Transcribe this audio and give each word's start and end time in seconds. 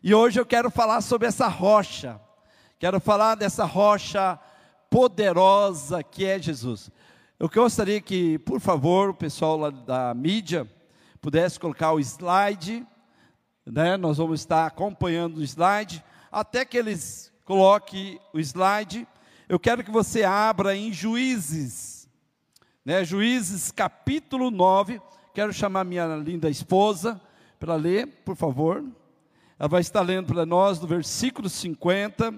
E 0.00 0.14
hoje 0.14 0.38
eu 0.38 0.46
quero 0.46 0.70
falar 0.70 1.00
sobre 1.00 1.26
essa 1.26 1.48
rocha. 1.48 2.20
Quero 2.78 3.00
falar 3.00 3.34
dessa 3.34 3.64
rocha 3.64 4.38
poderosa 4.88 6.04
que 6.04 6.24
é 6.24 6.38
Jesus. 6.38 6.88
Eu 7.38 7.48
gostaria 7.48 8.00
que, 8.00 8.38
por 8.38 8.60
favor, 8.60 9.10
o 9.10 9.14
pessoal 9.14 9.56
lá 9.56 9.70
da 9.70 10.14
mídia 10.14 10.68
pudesse 11.20 11.58
colocar 11.58 11.92
o 11.92 11.98
slide, 11.98 12.86
né? 13.66 13.96
Nós 13.96 14.18
vamos 14.18 14.40
estar 14.40 14.66
acompanhando 14.66 15.38
o 15.38 15.42
slide 15.42 16.04
até 16.30 16.64
que 16.64 16.78
eles 16.78 17.32
coloquem 17.44 18.20
o 18.32 18.38
slide. 18.38 19.06
Eu 19.48 19.58
quero 19.58 19.82
que 19.82 19.90
você 19.90 20.22
abra 20.22 20.76
em 20.76 20.92
Juízes, 20.92 22.08
né? 22.84 23.04
Juízes 23.04 23.72
capítulo 23.72 24.48
9. 24.48 25.02
Quero 25.34 25.52
chamar 25.52 25.82
minha 25.82 26.06
linda 26.14 26.48
esposa 26.48 27.20
para 27.58 27.74
ler, 27.74 28.06
por 28.24 28.36
favor. 28.36 28.84
Ela 29.58 29.68
vai 29.68 29.80
estar 29.80 30.02
lendo 30.02 30.32
para 30.32 30.46
nós 30.46 30.78
do 30.78 30.86
versículo 30.86 31.48
50 31.48 32.32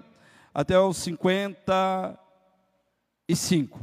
até 0.55 0.79
o 0.79 0.95
55. 0.95 3.79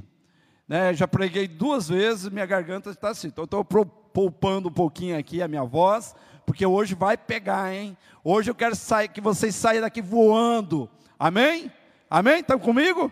Né, 0.68 0.92
já 0.94 1.08
preguei 1.08 1.48
duas 1.48 1.88
vezes, 1.88 2.30
minha 2.30 2.48
garganta 2.48 2.90
está 2.90 3.10
assim. 3.10 3.28
Então, 3.28 3.44
estou 3.44 3.64
poupando 3.64 4.70
um 4.70 4.74
pouquinho 4.74 5.16
aqui 5.18 5.42
a 5.42 5.48
minha 5.48 5.64
voz, 5.64 6.14
porque 6.48 6.66
hoje 6.66 6.96
vai 6.96 7.16
pegar, 7.16 7.72
hein? 7.72 7.96
Hoje 8.24 8.50
eu 8.50 8.56
quero 8.56 8.76
sair, 8.76 9.08
que 9.08 9.22
vocês 9.22 9.56
saiam 9.56 9.82
daqui 9.82 10.02
voando. 10.02 10.90
Amém? 11.20 11.72
Amém? 12.10 12.40
Estão 12.40 12.58
comigo? 12.58 13.12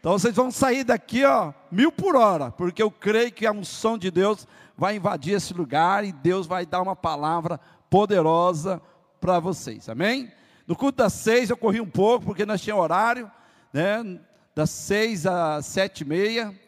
Então 0.00 0.18
vocês 0.18 0.34
vão 0.34 0.50
sair 0.50 0.82
daqui, 0.82 1.26
ó, 1.26 1.52
mil 1.70 1.92
por 1.92 2.16
hora, 2.16 2.50
porque 2.50 2.82
eu 2.82 2.90
creio 2.90 3.30
que 3.30 3.46
a 3.46 3.52
unção 3.52 3.98
de 3.98 4.10
Deus 4.10 4.48
vai 4.76 4.96
invadir 4.96 5.34
esse 5.34 5.52
lugar 5.52 6.04
e 6.04 6.12
Deus 6.12 6.46
vai 6.46 6.64
dar 6.64 6.80
uma 6.80 6.96
palavra 6.96 7.60
poderosa 7.90 8.80
para 9.20 9.40
vocês, 9.40 9.88
amém? 9.88 10.32
No 10.66 10.76
culto 10.76 10.98
das 10.98 11.12
seis 11.14 11.50
eu 11.50 11.56
corri 11.56 11.80
um 11.80 11.90
pouco, 11.90 12.26
porque 12.26 12.44
nós 12.44 12.60
tínhamos 12.60 12.84
horário, 12.84 13.30
né? 13.72 14.20
Das 14.54 14.70
seis 14.70 15.26
às 15.26 15.66
sete 15.66 16.02
e 16.02 16.04
meia, 16.04 16.58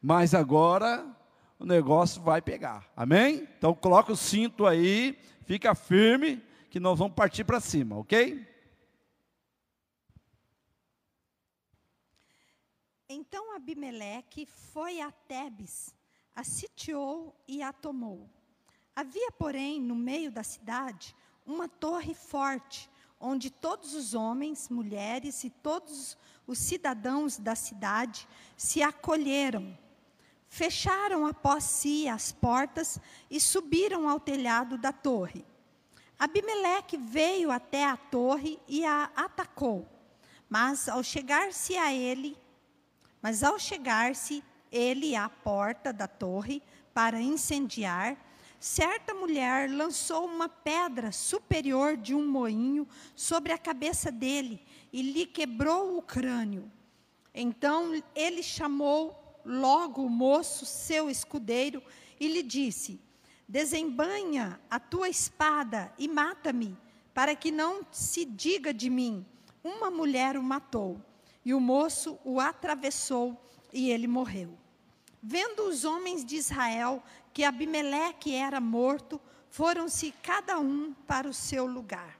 mas 0.00 0.34
agora 0.34 1.06
o 1.58 1.64
negócio 1.64 2.22
vai 2.22 2.40
pegar, 2.40 2.90
amém? 2.96 3.48
Então 3.58 3.74
coloca 3.74 4.12
o 4.12 4.16
cinto 4.16 4.66
aí, 4.66 5.18
fica 5.44 5.74
firme, 5.74 6.42
que 6.70 6.78
nós 6.78 6.98
vamos 6.98 7.14
partir 7.14 7.44
para 7.44 7.60
cima, 7.60 7.98
ok? 7.98 8.46
Então 13.08 13.56
Abimeleque 13.56 14.46
foi 14.46 15.00
a 15.00 15.10
Tebes, 15.10 15.94
a 16.34 16.44
sitiou 16.44 17.34
e 17.48 17.60
a 17.62 17.72
tomou. 17.72 18.30
Havia, 18.94 19.32
porém, 19.32 19.80
no 19.80 19.94
meio 19.94 20.30
da 20.30 20.42
cidade, 20.42 21.14
uma 21.46 21.68
torre 21.68 22.14
forte, 22.14 22.88
onde 23.18 23.50
todos 23.50 23.94
os 23.94 24.14
homens, 24.14 24.68
mulheres 24.68 25.44
e 25.44 25.50
todos 25.50 26.16
os 26.46 26.58
cidadãos 26.58 27.38
da 27.38 27.54
cidade 27.54 28.26
se 28.56 28.82
acolheram. 28.82 29.76
Fecharam 30.48 31.26
após 31.26 31.64
si 31.64 32.08
as 32.08 32.32
portas 32.32 32.98
e 33.30 33.40
subiram 33.40 34.08
ao 34.08 34.18
telhado 34.18 34.76
da 34.76 34.92
torre. 34.92 35.44
Abimeleque 36.18 36.96
veio 36.96 37.50
até 37.50 37.84
a 37.84 37.96
torre 37.96 38.60
e 38.66 38.84
a 38.84 39.10
atacou. 39.14 39.88
Mas 40.48 40.88
ao 40.88 41.02
chegar-se 41.02 41.76
a 41.76 41.92
ele, 41.92 42.36
mas 43.22 43.42
ao 43.44 43.58
chegar-se 43.58 44.42
ele 44.72 45.14
à 45.14 45.28
porta 45.28 45.92
da 45.92 46.08
torre 46.08 46.62
para 46.92 47.20
incendiar, 47.20 48.16
certa 48.60 49.14
mulher 49.14 49.70
lançou 49.70 50.26
uma 50.26 50.48
pedra 50.48 51.10
superior 51.10 51.96
de 51.96 52.14
um 52.14 52.28
moinho 52.28 52.86
sobre 53.16 53.52
a 53.52 53.58
cabeça 53.58 54.12
dele 54.12 54.62
e 54.92 55.00
lhe 55.00 55.24
quebrou 55.24 55.96
o 55.96 56.02
crânio. 56.02 56.70
Então 57.34 58.00
ele 58.14 58.42
chamou 58.42 59.40
logo 59.44 60.04
o 60.04 60.10
moço, 60.10 60.66
seu 60.66 61.08
escudeiro, 61.08 61.82
e 62.20 62.28
lhe 62.28 62.42
disse: 62.42 63.00
Desembanha 63.48 64.60
a 64.70 64.78
tua 64.78 65.08
espada 65.08 65.92
e 65.98 66.06
mata-me, 66.06 66.76
para 67.14 67.34
que 67.34 67.50
não 67.50 67.80
se 67.90 68.24
diga 68.24 68.74
de 68.74 68.90
mim: 68.90 69.26
uma 69.64 69.90
mulher 69.90 70.36
o 70.36 70.42
matou. 70.42 71.00
E 71.42 71.54
o 71.54 71.60
moço 71.60 72.18
o 72.22 72.38
atravessou 72.38 73.42
e 73.72 73.90
ele 73.90 74.06
morreu. 74.06 74.58
Vendo 75.22 75.64
os 75.64 75.84
homens 75.84 76.24
de 76.24 76.36
Israel 76.36 77.02
que 77.32 77.44
Abimeleque 77.44 78.34
era 78.34 78.60
morto, 78.60 79.20
foram-se 79.48 80.12
cada 80.22 80.58
um 80.58 80.92
para 81.06 81.28
o 81.28 81.34
seu 81.34 81.66
lugar. 81.66 82.18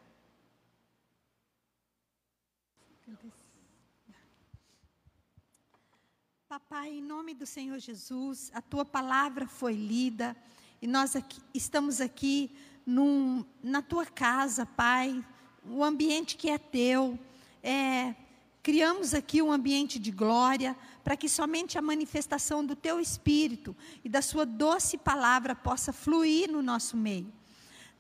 Papai, 6.49 6.91
em 6.91 7.03
nome 7.03 7.33
do 7.33 7.47
Senhor 7.47 7.79
Jesus, 7.79 8.51
a 8.53 8.61
tua 8.61 8.85
palavra 8.85 9.47
foi 9.47 9.73
lida 9.73 10.37
e 10.83 10.87
nós 10.87 11.15
aqui, 11.15 11.41
estamos 11.55 12.01
aqui 12.01 12.51
num, 12.85 13.45
na 13.63 13.83
tua 13.83 14.05
casa, 14.05 14.67
Pai, 14.67 15.25
o 15.65 15.85
ambiente 15.85 16.37
que 16.37 16.51
é 16.51 16.59
teu. 16.59 17.19
É, 17.63 18.17
criamos 18.63 19.15
aqui 19.15 19.41
um 19.41 19.53
ambiente 19.53 19.99
de 19.99 20.11
glória 20.11 20.77
para 21.03 21.17
que 21.17 21.29
somente 21.29 21.79
a 21.79 21.83
manifestação 21.83 22.65
do 22.65 22.77
teu 22.77 23.01
espírito 23.01 23.75
e 24.05 24.09
da 24.09 24.21
sua 24.21 24.45
doce 24.45 24.99
palavra 24.99 25.55
possa 25.55 25.93
fluir 25.93 26.51
no 26.51 26.63
nosso 26.63 26.97
meio. 26.97 27.33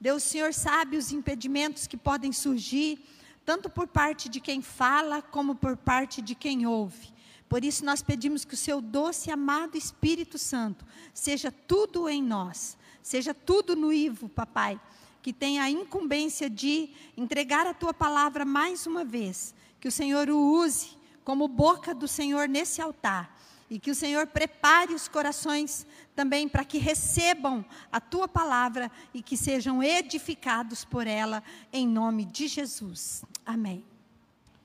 Deus, 0.00 0.24
o 0.24 0.28
Senhor 0.28 0.54
sabe 0.54 0.96
os 0.96 1.12
impedimentos 1.12 1.86
que 1.86 1.96
podem 1.96 2.32
surgir, 2.32 2.98
tanto 3.44 3.68
por 3.68 3.86
parte 3.86 4.28
de 4.28 4.40
quem 4.40 4.62
fala, 4.62 5.20
como 5.20 5.54
por 5.54 5.76
parte 5.76 6.22
de 6.22 6.34
quem 6.34 6.66
ouve. 6.66 7.12
Por 7.48 7.64
isso 7.64 7.84
nós 7.84 8.00
pedimos 8.00 8.44
que 8.44 8.54
o 8.54 8.56
seu 8.56 8.80
doce 8.80 9.28
e 9.28 9.32
amado 9.32 9.76
Espírito 9.76 10.38
Santo 10.38 10.86
seja 11.12 11.50
tudo 11.50 12.08
em 12.08 12.22
nós, 12.22 12.78
seja 13.02 13.34
tudo 13.34 13.74
no 13.74 13.92
Ivo, 13.92 14.28
papai, 14.28 14.80
que 15.20 15.32
tenha 15.32 15.64
a 15.64 15.70
incumbência 15.70 16.48
de 16.48 16.90
entregar 17.16 17.66
a 17.66 17.74
tua 17.74 17.92
palavra 17.92 18.44
mais 18.44 18.86
uma 18.86 19.04
vez, 19.04 19.54
que 19.80 19.88
o 19.88 19.92
Senhor 19.92 20.28
o 20.28 20.62
use 20.62 20.90
como 21.24 21.48
boca 21.48 21.94
do 21.94 22.06
Senhor 22.06 22.48
nesse 22.48 22.80
altar. 22.80 23.38
E 23.70 23.78
que 23.78 23.90
o 23.90 23.94
Senhor 23.94 24.26
prepare 24.26 24.92
os 24.94 25.06
corações 25.06 25.86
também 26.14 26.48
para 26.48 26.64
que 26.64 26.76
recebam 26.76 27.64
a 27.90 28.00
tua 28.00 28.26
palavra 28.26 28.90
e 29.14 29.22
que 29.22 29.36
sejam 29.36 29.80
edificados 29.80 30.84
por 30.84 31.06
ela, 31.06 31.42
em 31.72 31.86
nome 31.86 32.24
de 32.24 32.48
Jesus. 32.48 33.24
Amém. 33.46 33.84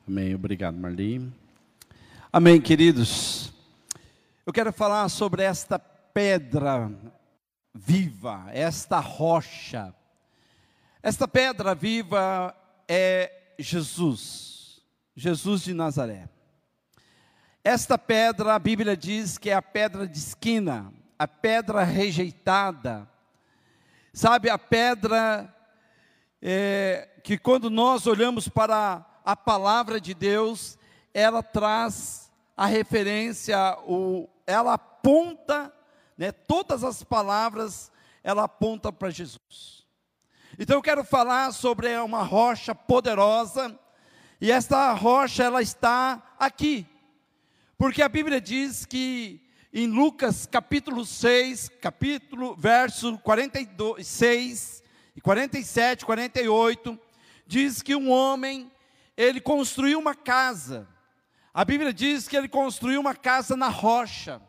Amém. 0.07 0.33
Obrigado, 0.33 0.75
Marli. 0.75 1.31
Amém, 2.33 2.59
queridos. 2.59 3.53
Eu 4.43 4.51
quero 4.51 4.73
falar 4.73 5.07
sobre 5.09 5.43
esta 5.43 5.77
pedra 5.77 6.91
viva, 7.73 8.45
esta 8.51 8.99
rocha. 8.99 9.93
Esta 11.03 11.27
pedra 11.27 11.75
viva 11.75 12.55
é 12.87 13.53
Jesus, 13.59 14.54
Jesus 15.15 15.63
de 15.63 15.73
Nazaré. 15.73 16.27
Esta 17.63 17.97
pedra, 17.97 18.53
a 18.53 18.59
Bíblia 18.59 18.97
diz 18.97 19.37
que 19.37 19.49
é 19.49 19.53
a 19.53 19.61
pedra 19.61 20.05
de 20.05 20.17
esquina, 20.17 20.93
a 21.17 21.27
pedra 21.27 21.83
rejeitada. 21.83 23.09
Sabe, 24.13 24.49
a 24.49 24.57
pedra 24.57 25.53
é, 26.41 27.09
que 27.23 27.37
quando 27.37 27.69
nós 27.69 28.05
olhamos 28.05 28.49
para 28.49 29.05
a 29.23 29.35
palavra 29.35 30.01
de 30.01 30.13
Deus, 30.13 30.77
ela 31.13 31.41
traz 31.41 32.29
a 32.55 32.65
referência, 32.65 33.57
o, 33.87 34.29
ela 34.45 34.73
aponta, 34.73 35.73
né, 36.17 36.31
todas 36.33 36.83
as 36.83 37.03
palavras, 37.03 37.89
ela 38.21 38.43
aponta 38.43 38.91
para 38.91 39.09
Jesus. 39.09 39.85
Então 40.59 40.75
eu 40.75 40.81
quero 40.81 41.03
falar 41.03 41.51
sobre 41.53 41.97
uma 41.97 42.21
rocha 42.21 42.75
poderosa, 42.75 43.77
e 44.39 44.51
esta 44.51 44.91
rocha 44.93 45.43
ela 45.43 45.61
está 45.61 46.35
aqui, 46.37 46.85
porque 47.77 48.01
a 48.01 48.09
Bíblia 48.09 48.41
diz 48.41 48.85
que 48.85 49.41
em 49.73 49.87
Lucas 49.87 50.45
capítulo 50.45 51.05
6, 51.05 51.69
capítulo, 51.81 52.55
verso 52.55 53.17
46 53.19 54.83
e 55.15 55.21
47, 55.21 56.05
48, 56.05 56.99
diz 57.45 57.81
que 57.81 57.95
um 57.95 58.09
homem, 58.09 58.71
ele 59.17 59.41
construiu 59.41 59.99
uma 59.99 60.15
casa. 60.15 60.87
A 61.53 61.63
Bíblia 61.63 61.93
diz 61.93 62.27
que 62.27 62.35
ele 62.35 62.47
construiu 62.47 62.99
uma 62.99 63.15
casa 63.15 63.55
na 63.55 63.67
rocha. 63.67 64.41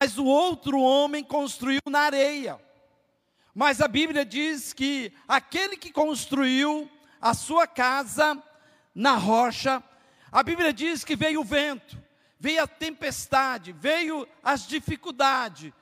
Mas 0.00 0.18
o 0.18 0.24
outro 0.24 0.80
homem 0.80 1.22
construiu 1.22 1.80
na 1.88 2.00
areia. 2.00 2.60
Mas 3.54 3.80
a 3.80 3.88
Bíblia 3.88 4.24
diz 4.24 4.72
que 4.72 5.12
aquele 5.28 5.76
que 5.76 5.92
construiu 5.92 6.90
a 7.20 7.34
sua 7.34 7.66
casa 7.66 8.42
na 8.94 9.16
rocha, 9.16 9.82
a 10.30 10.42
Bíblia 10.42 10.72
diz 10.72 11.04
que 11.04 11.16
veio 11.16 11.40
o 11.40 11.44
vento 11.44 12.04
veio 12.44 12.62
a 12.62 12.66
tempestade, 12.66 13.72
veio 13.72 14.28
as 14.42 14.66
dificuldades, 14.66 15.72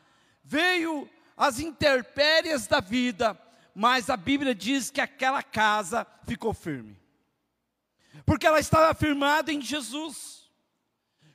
veio 0.45 1.11
as 1.37 1.59
intempéries 1.59 2.69
da 2.69 2.79
vida, 2.79 3.37
mas 3.75 4.09
a 4.09 4.17
Bíblia 4.17 4.55
diz 4.55 4.89
que 4.89 5.01
aquela 5.01 5.43
casa 5.43 6.07
ficou 6.25 6.55
firme. 6.55 6.97
Porque 8.25 8.47
ela 8.47 8.61
estava 8.61 8.95
firmada 8.95 9.53
em 9.53 9.61
Jesus. 9.61 10.49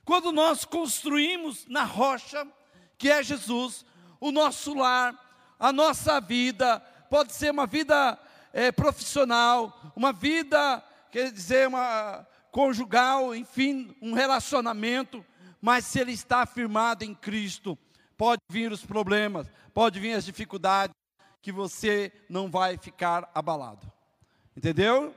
Quando 0.02 0.32
nós 0.32 0.64
construímos 0.64 1.66
na 1.66 1.84
rocha, 1.84 2.48
que 2.96 3.10
é 3.10 3.22
Jesus, 3.22 3.84
o 4.18 4.32
nosso 4.32 4.72
lar, 4.72 5.14
a 5.58 5.70
nossa 5.70 6.22
vida, 6.22 6.80
pode 7.10 7.34
ser 7.34 7.50
uma 7.50 7.66
vida 7.66 8.18
é, 8.50 8.72
profissional, 8.72 9.92
uma 9.94 10.10
vida, 10.10 10.82
quer 11.10 11.30
dizer, 11.32 11.68
uma 11.68 12.26
conjugal, 12.50 13.34
enfim, 13.34 13.94
um 14.00 14.12
relacionamento, 14.12 15.24
mas 15.60 15.84
se 15.84 15.98
ele 15.98 16.12
está 16.12 16.46
firmado 16.46 17.04
em 17.04 17.14
Cristo, 17.14 17.78
pode 18.16 18.40
vir 18.50 18.72
os 18.72 18.84
problemas, 18.84 19.50
pode 19.72 20.00
vir 20.00 20.14
as 20.14 20.24
dificuldades, 20.24 20.94
que 21.40 21.52
você 21.52 22.12
não 22.28 22.50
vai 22.50 22.76
ficar 22.76 23.30
abalado. 23.34 23.90
Entendeu? 24.56 25.14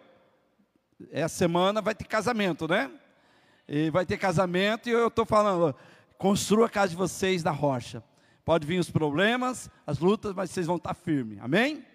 Essa 1.11 1.35
semana 1.35 1.81
vai 1.81 1.95
ter 1.95 2.05
casamento, 2.05 2.67
né? 2.67 2.91
E 3.67 3.89
vai 3.89 4.05
ter 4.05 4.17
casamento 4.17 4.87
e 4.87 4.91
eu 4.91 5.07
estou 5.07 5.25
falando, 5.25 5.75
construa 6.17 6.67
a 6.67 6.69
casa 6.69 6.89
de 6.89 6.95
vocês 6.95 7.41
da 7.41 7.51
rocha. 7.51 8.03
Pode 8.45 8.67
vir 8.67 8.79
os 8.79 8.89
problemas, 8.89 9.69
as 9.85 9.99
lutas, 9.99 10.33
mas 10.33 10.51
vocês 10.51 10.67
vão 10.67 10.75
estar 10.75 10.93
firmes. 10.93 11.39
Amém? 11.41 11.85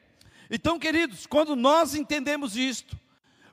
Então, 0.50 0.78
queridos, 0.78 1.26
quando 1.26 1.54
nós 1.54 1.94
entendemos 1.94 2.56
isto, 2.56 2.98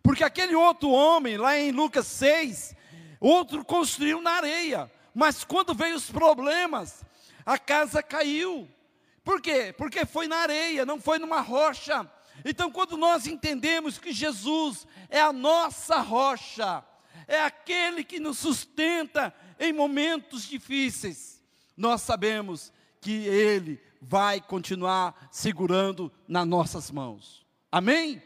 porque 0.03 0.23
aquele 0.23 0.53
outro 0.53 0.89
homem, 0.89 1.37
lá 1.37 1.57
em 1.57 1.71
Lucas 1.71 2.05
6, 2.07 2.75
outro 3.21 3.63
construiu 3.63 4.21
na 4.21 4.31
areia, 4.31 4.91
mas 5.15 5.45
quando 5.45 5.73
veio 5.73 5.95
os 5.95 6.11
problemas, 6.11 7.05
a 7.45 7.57
casa 7.57 8.03
caiu. 8.03 8.67
Por 9.23 9.41
quê? 9.41 9.73
Porque 9.77 10.05
foi 10.05 10.27
na 10.27 10.37
areia, 10.37 10.85
não 10.85 10.99
foi 10.99 11.17
numa 11.17 11.39
rocha. 11.39 12.05
Então, 12.43 12.69
quando 12.69 12.97
nós 12.97 13.25
entendemos 13.25 13.97
que 13.97 14.11
Jesus 14.11 14.85
é 15.09 15.21
a 15.21 15.31
nossa 15.31 15.99
rocha, 15.99 16.83
é 17.25 17.41
aquele 17.41 18.03
que 18.03 18.19
nos 18.19 18.39
sustenta 18.39 19.33
em 19.57 19.71
momentos 19.71 20.43
difíceis, 20.43 21.41
nós 21.77 22.01
sabemos 22.01 22.73
que 22.99 23.25
Ele 23.25 23.81
vai 24.01 24.41
continuar 24.41 25.29
segurando 25.31 26.11
nas 26.27 26.45
nossas 26.45 26.91
mãos. 26.91 27.45
Amém? 27.71 28.21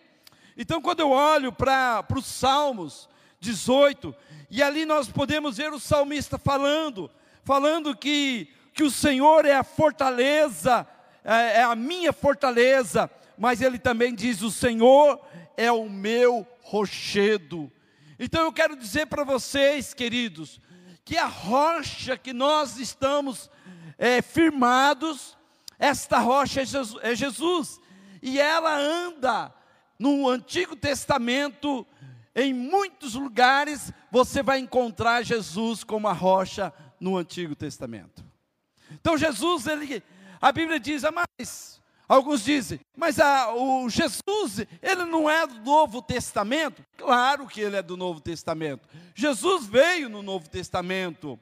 Então, 0.57 0.81
quando 0.81 1.01
eu 1.01 1.11
olho 1.11 1.53
para 1.53 2.03
os 2.15 2.25
Salmos 2.25 3.07
18, 3.39 4.13
e 4.49 4.63
ali 4.63 4.85
nós 4.85 5.07
podemos 5.07 5.57
ver 5.57 5.71
o 5.71 5.79
salmista 5.79 6.37
falando, 6.37 7.11
falando 7.43 7.95
que 7.95 8.51
que 8.77 8.83
o 8.83 8.91
Senhor 8.91 9.43
é 9.43 9.55
a 9.55 9.63
fortaleza, 9.63 10.87
é, 11.23 11.61
é 11.61 11.63
a 11.63 11.75
minha 11.75 12.13
fortaleza, 12.13 13.09
mas 13.35 13.59
ele 13.59 13.79
também 13.79 14.13
diz: 14.13 14.43
o 14.43 14.51
Senhor 14.51 15.19
é 15.57 15.71
o 15.71 15.89
meu 15.89 16.45
rochedo. 16.61 17.71
Então 18.19 18.43
eu 18.43 18.53
quero 18.53 18.75
dizer 18.75 19.07
para 19.07 19.23
vocês, 19.23 19.95
queridos, 19.95 20.61
que 21.03 21.17
a 21.17 21.25
rocha 21.25 22.15
que 22.15 22.31
nós 22.31 22.77
estamos 22.77 23.49
é, 23.97 24.21
firmados, 24.21 25.35
esta 25.79 26.19
rocha 26.19 26.61
é 26.61 26.65
Jesus, 26.65 27.03
é 27.03 27.15
Jesus, 27.15 27.81
e 28.21 28.39
ela 28.39 28.77
anda 28.77 29.51
no 29.99 30.29
Antigo 30.29 30.75
Testamento, 30.75 31.85
em 32.35 32.53
muitos 32.53 33.15
lugares 33.15 33.91
você 34.11 34.43
vai 34.43 34.59
encontrar 34.59 35.23
Jesus 35.23 35.83
como 35.83 36.07
a 36.07 36.13
rocha 36.13 36.73
no 36.99 37.17
Antigo 37.17 37.55
Testamento. 37.55 38.23
Então 38.91 39.17
Jesus, 39.17 39.67
ele, 39.67 40.03
a 40.39 40.51
Bíblia 40.51 40.79
diz, 40.79 41.03
ah, 41.03 41.11
mas 41.11 41.81
alguns 42.07 42.43
dizem, 42.43 42.79
mas 42.95 43.17
o 43.55 43.89
Jesus, 43.89 44.65
ele 44.81 45.05
não 45.05 45.29
é 45.29 45.45
do 45.47 45.59
Novo 45.61 46.01
Testamento? 46.01 46.85
Claro 46.95 47.47
que 47.47 47.59
ele 47.59 47.75
é 47.75 47.81
do 47.81 47.97
Novo 47.97 48.21
Testamento. 48.21 48.87
Jesus 49.15 49.65
veio 49.65 50.07
no 50.07 50.21
Novo 50.21 50.47
Testamento 50.47 51.39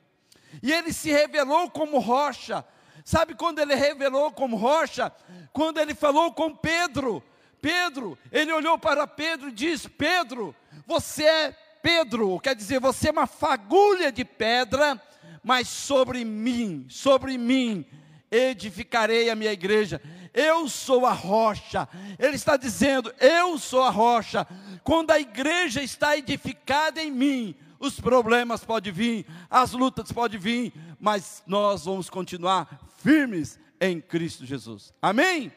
e 0.63 0.71
ele 0.71 0.93
se 0.93 1.11
revelou 1.11 1.69
como 1.69 1.99
rocha. 1.99 2.65
Sabe 3.03 3.35
quando 3.35 3.59
ele 3.59 3.75
revelou 3.75 4.31
como 4.31 4.55
rocha? 4.55 5.11
Quando 5.53 5.77
ele 5.77 5.93
falou 5.93 6.31
com 6.33 6.55
Pedro. 6.55 7.21
Pedro, 7.61 8.17
ele 8.31 8.51
olhou 8.51 8.77
para 8.77 9.07
Pedro 9.07 9.49
e 9.49 9.53
disse: 9.53 9.89
Pedro, 9.89 10.55
você 10.85 11.23
é 11.23 11.55
Pedro, 11.81 12.39
quer 12.39 12.55
dizer, 12.55 12.79
você 12.79 13.09
é 13.09 13.11
uma 13.11 13.27
fagulha 13.27 14.11
de 14.11 14.25
pedra 14.25 14.99
mas 15.45 15.67
sobre 15.67 16.25
mim, 16.25 16.87
sobre 16.89 17.37
mim, 17.37 17.85
edificarei 18.31 19.29
a 19.29 19.35
minha 19.35 19.53
igreja. 19.53 20.01
Eu 20.33 20.67
sou 20.67 21.05
a 21.05 21.13
rocha. 21.13 21.87
Ele 22.17 22.35
está 22.35 22.57
dizendo: 22.57 23.13
Eu 23.19 23.59
sou 23.59 23.83
a 23.83 23.91
rocha. 23.91 24.47
Quando 24.83 25.11
a 25.11 25.19
igreja 25.19 25.83
está 25.83 26.17
edificada 26.17 26.99
em 26.99 27.11
mim, 27.11 27.55
os 27.79 27.99
problemas 27.99 28.65
podem 28.65 28.91
vir, 28.91 29.27
as 29.47 29.73
lutas 29.73 30.11
podem 30.11 30.39
vir, 30.39 30.73
mas 30.99 31.43
nós 31.45 31.85
vamos 31.85 32.09
continuar 32.09 32.79
firmes 32.97 33.59
em 33.79 34.01
Cristo 34.01 34.47
Jesus. 34.47 34.91
Amém? 34.99 35.53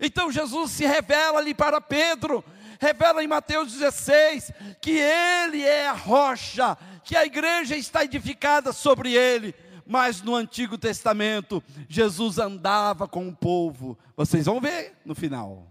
Então 0.00 0.32
Jesus 0.32 0.70
se 0.70 0.86
revela 0.86 1.38
ali 1.38 1.54
para 1.54 1.80
Pedro, 1.80 2.42
revela 2.80 3.22
em 3.22 3.28
Mateus 3.28 3.72
16 3.72 4.50
que 4.80 4.92
ele 4.92 5.62
é 5.62 5.88
a 5.88 5.92
rocha, 5.92 6.76
que 7.04 7.14
a 7.14 7.26
igreja 7.26 7.76
está 7.76 8.04
edificada 8.04 8.72
sobre 8.72 9.12
ele. 9.12 9.54
Mas 9.86 10.22
no 10.22 10.34
Antigo 10.34 10.78
Testamento, 10.78 11.62
Jesus 11.88 12.38
andava 12.38 13.08
com 13.08 13.28
o 13.28 13.36
povo. 13.36 13.98
Vocês 14.16 14.46
vão 14.46 14.60
ver 14.60 14.94
no 15.04 15.14
final. 15.14 15.66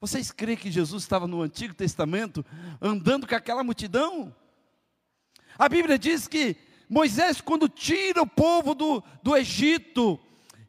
Vocês 0.00 0.30
creem 0.30 0.58
que 0.58 0.70
Jesus 0.70 1.02
estava 1.02 1.26
no 1.26 1.40
Antigo 1.40 1.74
Testamento 1.74 2.44
andando 2.80 3.26
com 3.26 3.34
aquela 3.34 3.64
multidão? 3.64 4.34
A 5.58 5.68
Bíblia 5.68 5.98
diz 5.98 6.28
que 6.28 6.54
Moisés, 6.88 7.40
quando 7.40 7.68
tira 7.68 8.22
o 8.22 8.26
povo 8.26 8.74
do, 8.74 9.02
do 9.22 9.36
Egito, 9.36 10.20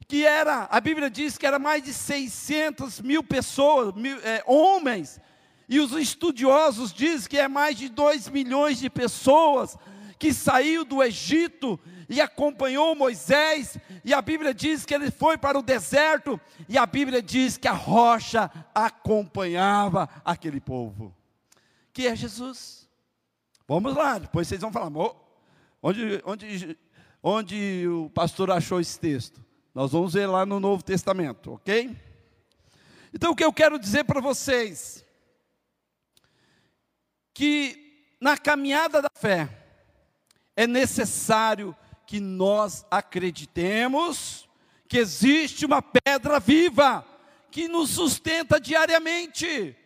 que 0.08 0.26
era, 0.26 0.68
a 0.72 0.80
Bíblia 0.80 1.10
diz 1.10 1.38
que 1.38 1.46
era 1.46 1.60
mais 1.60 1.84
de 1.84 1.94
600 1.94 3.02
mil 3.02 3.22
pessoas, 3.22 3.94
mil, 3.94 4.18
é, 4.20 4.42
homens, 4.48 5.20
e 5.68 5.80
os 5.82 5.92
estudiosos 5.92 6.94
dizem 6.94 7.30
que 7.30 7.38
é 7.38 7.48
mais 7.48 7.78
de 7.78 7.90
2 7.90 8.30
milhões 8.30 8.80
de 8.80 8.90
pessoas 8.90 9.78
que 10.18 10.34
saiu 10.34 10.86
do 10.86 11.04
Egito 11.04 11.78
e 12.08 12.22
acompanhou 12.22 12.96
Moisés, 12.96 13.78
e 14.06 14.14
a 14.14 14.22
Bíblia 14.22 14.54
diz 14.54 14.86
que 14.86 14.94
ele 14.94 15.12
foi 15.12 15.38
para 15.38 15.60
o 15.60 15.62
deserto, 15.62 16.40
e 16.70 16.78
a 16.78 16.86
Bíblia 16.86 17.22
diz 17.22 17.58
que 17.58 17.68
a 17.68 17.74
rocha 17.74 18.50
acompanhava 18.74 20.08
aquele 20.24 20.62
povo, 20.62 21.14
que 21.92 22.08
é 22.08 22.16
Jesus. 22.16 22.88
Vamos 23.68 23.94
lá, 23.94 24.18
depois 24.20 24.48
vocês 24.48 24.62
vão 24.62 24.72
falar, 24.72 24.90
onde, 25.84 26.22
onde, 26.26 26.78
onde 27.22 27.86
o 27.90 28.10
pastor 28.12 28.50
achou 28.52 28.80
esse 28.80 28.98
texto? 28.98 29.46
Nós 29.78 29.92
vamos 29.92 30.14
ver 30.14 30.26
lá 30.26 30.44
no 30.44 30.60
Novo 30.60 30.82
Testamento, 30.82 31.54
ok? 31.54 31.96
Então 33.14 33.30
o 33.30 33.36
que 33.36 33.44
eu 33.44 33.54
quero 33.54 33.78
dizer 33.78 34.06
para 34.06 34.20
vocês, 34.20 35.06
que 37.32 38.16
na 38.20 38.36
caminhada 38.40 39.04
da 39.04 39.12
fé 39.14 39.48
é 40.56 40.66
necessário 40.66 41.76
que 42.08 42.20
nós 42.20 42.88
acreditemos 42.90 44.50
que 44.88 44.98
existe 44.98 45.64
uma 45.64 45.80
pedra 45.80 46.40
viva 46.40 47.06
que 47.52 47.68
nos 47.68 47.92
sustenta 47.92 48.60
diariamente. 48.60 49.78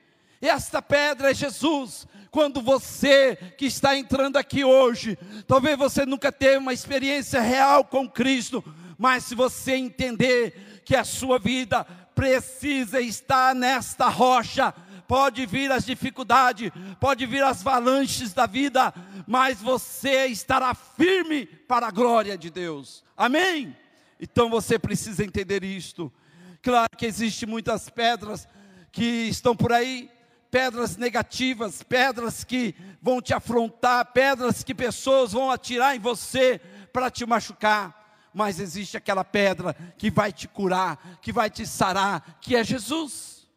Esta 0.42 0.82
pedra 0.82 1.32
é 1.32 1.34
Jesus. 1.34 2.08
Quando 2.32 2.62
você 2.62 3.36
que 3.58 3.66
está 3.66 3.98
entrando 3.98 4.38
aqui 4.38 4.64
hoje, 4.64 5.18
talvez 5.46 5.78
você 5.78 6.06
nunca 6.06 6.32
teve 6.32 6.60
uma 6.60 6.72
experiência 6.72 7.42
real 7.42 7.84
com 7.84 8.10
Cristo, 8.10 8.64
mas 9.02 9.24
se 9.24 9.34
você 9.34 9.74
entender 9.74 10.84
que 10.86 10.96
a 10.96 11.04
sua 11.04 11.40
vida 11.40 11.84
precisa 12.14 13.02
estar 13.02 13.56
nesta 13.56 14.08
rocha, 14.10 14.72
pode 15.08 15.44
vir 15.48 15.72
as 15.72 15.84
dificuldades, 15.84 16.72
pode 17.00 17.26
vir 17.26 17.44
as 17.44 17.66
avalanches 17.66 18.32
da 18.32 18.46
vida, 18.46 18.94
mas 19.26 19.60
você 19.60 20.28
estará 20.28 20.76
firme 20.76 21.48
para 21.48 21.88
a 21.88 21.92
glória 21.92 22.38
de 22.38 22.52
Deus. 22.52 23.04
Amém? 23.18 23.76
Então 24.20 24.52
você 24.52 24.78
precisa 24.78 25.26
entender 25.26 25.64
isto. 25.64 26.14
Claro 26.62 26.92
que 26.96 27.08
existem 27.08 27.50
muitas 27.50 27.90
pedras 27.90 28.48
que 28.92 29.28
estão 29.28 29.56
por 29.56 29.74
aí, 29.74 30.12
pedras 30.52 30.96
negativas, 30.96 31.82
pedras 31.82 32.44
que 32.44 32.76
vão 33.02 33.20
te 33.20 33.34
afrontar, 33.34 34.14
pedras 34.14 34.64
que 34.64 34.76
pessoas 34.76 35.32
vão 35.32 35.50
atirar 35.50 35.96
em 35.96 36.00
você 36.00 36.62
para 36.94 37.10
te 37.10 37.26
machucar. 37.26 38.00
Mas 38.34 38.60
existe 38.60 38.98
aquela 38.98 39.24
pedra 39.24 39.76
que 39.98 40.10
vai 40.10 40.32
te 40.32 40.48
curar, 40.48 41.20
que 41.22 41.32
vai 41.32 41.50
te 41.50 41.66
sarar, 41.66 42.38
que 42.42 42.56
é 42.56 42.64
Jesus. 42.64 43.48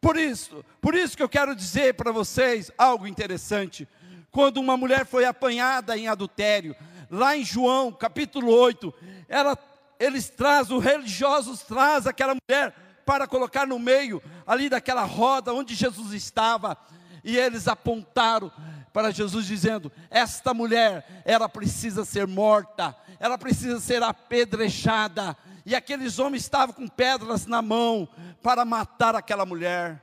Por 0.00 0.16
isso, 0.16 0.64
por 0.80 0.94
isso 0.94 1.16
que 1.16 1.22
eu 1.22 1.28
quero 1.28 1.54
dizer 1.54 1.94
para 1.94 2.12
vocês 2.12 2.70
algo 2.76 3.06
interessante. 3.06 3.88
Quando 4.30 4.58
uma 4.58 4.76
mulher 4.76 5.06
foi 5.06 5.24
apanhada 5.24 5.96
em 5.96 6.08
adultério, 6.08 6.76
lá 7.10 7.36
em 7.36 7.44
João, 7.44 7.90
capítulo 7.92 8.52
8, 8.52 8.92
ela, 9.28 9.56
eles 9.98 10.28
trazem, 10.28 10.76
os 10.76 10.84
religiosos 10.84 11.62
trazem 11.62 12.10
aquela 12.10 12.34
mulher 12.34 12.74
para 13.04 13.26
colocar 13.26 13.66
no 13.66 13.78
meio 13.78 14.22
ali 14.46 14.68
daquela 14.68 15.04
roda 15.04 15.54
onde 15.54 15.74
Jesus 15.74 16.12
estava. 16.12 16.76
E 17.24 17.36
eles 17.36 17.66
apontaram 17.66 18.52
para 18.92 19.10
Jesus 19.10 19.46
dizendo: 19.46 19.90
Esta 20.10 20.54
mulher, 20.54 21.22
ela 21.24 21.48
precisa 21.48 22.04
ser 22.04 22.26
morta, 22.26 22.96
ela 23.18 23.38
precisa 23.38 23.80
ser 23.80 24.02
apedrejada. 24.02 25.36
E 25.64 25.74
aqueles 25.74 26.18
homens 26.18 26.42
estavam 26.42 26.74
com 26.74 26.88
pedras 26.88 27.46
na 27.46 27.60
mão 27.60 28.08
para 28.42 28.64
matar 28.64 29.14
aquela 29.14 29.44
mulher. 29.44 30.02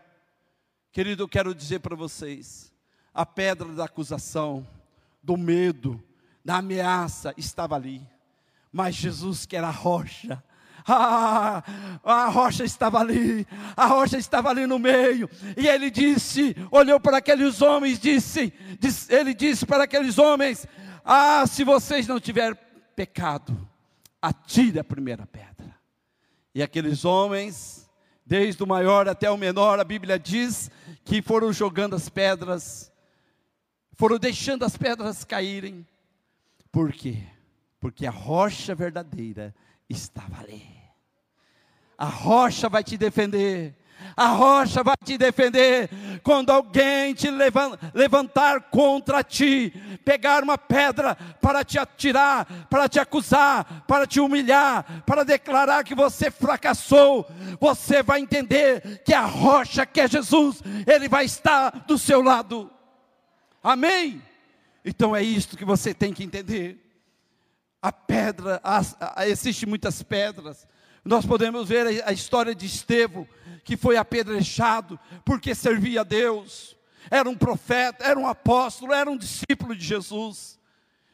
Querido, 0.92 1.24
eu 1.24 1.28
quero 1.28 1.56
dizer 1.56 1.80
para 1.80 1.96
vocês: 1.96 2.72
a 3.14 3.26
pedra 3.26 3.70
da 3.70 3.86
acusação, 3.86 4.68
do 5.22 5.38
medo, 5.38 6.04
da 6.44 6.58
ameaça 6.58 7.34
estava 7.38 7.76
ali, 7.76 8.06
mas 8.72 8.96
Jesus, 8.96 9.46
que 9.46 9.56
era 9.56 9.68
a 9.68 9.72
rocha, 9.72 10.44
ah, 10.86 11.64
a 12.04 12.26
rocha 12.26 12.66
estava 12.66 13.00
ali, 13.00 13.48
a 13.76 13.86
rocha 13.86 14.18
estava 14.18 14.50
ali 14.50 14.68
no 14.68 14.78
meio, 14.78 15.30
e 15.56 15.68
ele 15.68 15.90
disse, 15.90 16.56
olhou 16.70 17.00
para 17.00 17.18
aqueles 17.18 17.62
homens, 17.62 18.00
disse, 18.00 18.54
disse 18.80 19.14
ele 19.14 19.34
disse 19.34 19.66
para 19.66 19.86
aqueles 19.86 20.18
homens: 20.18 20.68
Ah, 21.06 21.46
se 21.48 21.64
vocês 21.64 22.08
não 22.08 22.20
tiverem 22.20 22.58
pecado, 22.96 23.70
atire 24.22 24.80
a 24.80 24.84
primeira 24.84 25.26
pedra. 25.26 25.76
E 26.54 26.62
aqueles 26.62 27.04
homens 27.04 27.84
desde 28.26 28.64
o 28.64 28.68
maior 28.68 29.08
até 29.08 29.30
o 29.30 29.38
menor, 29.38 29.80
a 29.80 29.84
Bíblia 29.84 30.18
diz 30.18 30.72
que 31.04 31.22
foram 31.22 31.52
jogando 31.52 31.96
as 31.96 32.08
pedras, 32.10 32.92
foram 33.94 34.18
deixando 34.18 34.64
as 34.64 34.78
pedras 34.78 35.24
caírem. 35.24 35.86
Por 36.72 36.92
quê? 36.94 37.22
Porque 37.80 38.06
a 38.06 38.12
rocha 38.12 38.74
verdadeira 38.74 39.54
estava 39.90 40.40
ali. 40.40 40.66
A 41.98 42.06
rocha 42.06 42.70
vai 42.70 42.84
te 42.84 42.98
defender. 42.98 43.76
A 44.16 44.28
rocha 44.28 44.84
vai 44.84 44.96
te 45.04 45.18
defender 45.18 45.90
quando 46.22 46.52
alguém 46.52 47.14
te 47.14 47.28
levantar 47.94 48.62
contra 48.70 49.24
ti, 49.24 49.74
pegar 50.06 50.44
uma 50.44 50.58
pedra 50.58 51.16
para 51.42 51.64
te 51.64 51.80
atirar, 51.80 52.68
para 52.70 52.88
te 52.88 53.00
acusar, 53.00 53.84
para 53.88 54.06
te 54.06 54.20
humilhar, 54.20 55.04
para 55.06 55.24
declarar 55.24 55.84
que 55.84 55.96
você 55.96 56.30
fracassou. 56.30 57.28
Você 57.60 58.04
vai 58.04 58.20
entender 58.20 59.02
que 59.04 59.14
a 59.14 59.26
rocha 59.26 59.86
que 59.86 60.00
é 60.02 60.08
Jesus, 60.08 60.62
ele 60.86 61.10
vai 61.10 61.26
estar 61.26 61.84
do 61.88 61.98
seu 61.98 62.22
lado. 62.22 62.72
Amém? 63.64 64.22
Então 64.86 65.16
é 65.16 65.24
isto 65.24 65.58
que 65.58 65.66
você 65.66 65.94
tem 65.94 66.14
que 66.14 66.24
entender. 66.24 66.80
A 67.82 67.92
pedra, 67.92 68.62
existem 69.26 69.68
muitas 69.68 70.04
pedras. 70.04 70.68
Nós 71.04 71.26
podemos 71.26 71.68
ver 71.68 72.02
a 72.06 72.14
história 72.14 72.56
de 72.56 72.66
Estevão 72.66 73.28
que 73.64 73.78
foi 73.78 73.98
apedrejado 73.98 75.00
porque 75.24 75.56
servia 75.56 76.02
a 76.02 76.04
Deus, 76.04 76.76
era 77.10 77.30
um 77.30 77.36
profeta, 77.36 78.04
era 78.04 78.20
um 78.20 78.28
apóstolo, 78.28 78.94
era 78.94 79.10
um 79.10 79.18
discípulo 79.18 79.76
de 79.76 79.86
Jesus. 79.86 80.60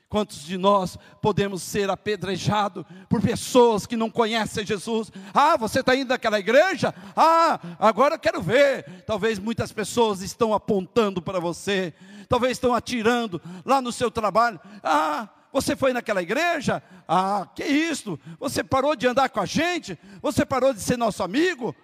Quantos 0.09 0.43
de 0.43 0.57
nós 0.57 0.97
podemos 1.21 1.61
ser 1.61 1.87
apedrejados 1.87 2.83
por 3.07 3.21
pessoas 3.21 3.85
que 3.85 3.95
não 3.95 4.09
conhecem 4.09 4.65
Jesus? 4.65 5.11
Ah, 5.31 5.55
você 5.55 5.81
está 5.81 5.95
indo 5.95 6.07
daquela 6.07 6.39
igreja? 6.39 6.95
Ah, 7.15 7.59
agora 7.77 8.17
quero 8.17 8.41
ver. 8.41 9.03
Talvez 9.05 9.37
muitas 9.37 9.71
pessoas 9.71 10.21
estão 10.21 10.51
apontando 10.51 11.21
para 11.21 11.39
você, 11.39 11.93
talvez 12.27 12.53
estão 12.53 12.73
atirando 12.73 13.39
lá 13.63 13.83
no 13.83 13.91
seu 13.91 14.09
trabalho. 14.09 14.59
Ah, 14.83 15.29
você 15.53 15.75
foi 15.75 15.93
naquela 15.93 16.23
igreja? 16.23 16.81
Ah, 17.07 17.47
que 17.55 17.63
isso? 17.63 18.19
Você 18.39 18.63
parou 18.63 18.95
de 18.95 19.05
andar 19.05 19.29
com 19.29 19.39
a 19.39 19.45
gente? 19.45 19.97
Você 20.23 20.43
parou 20.43 20.73
de 20.73 20.81
ser 20.81 20.97
nosso 20.97 21.21
amigo? 21.21 21.75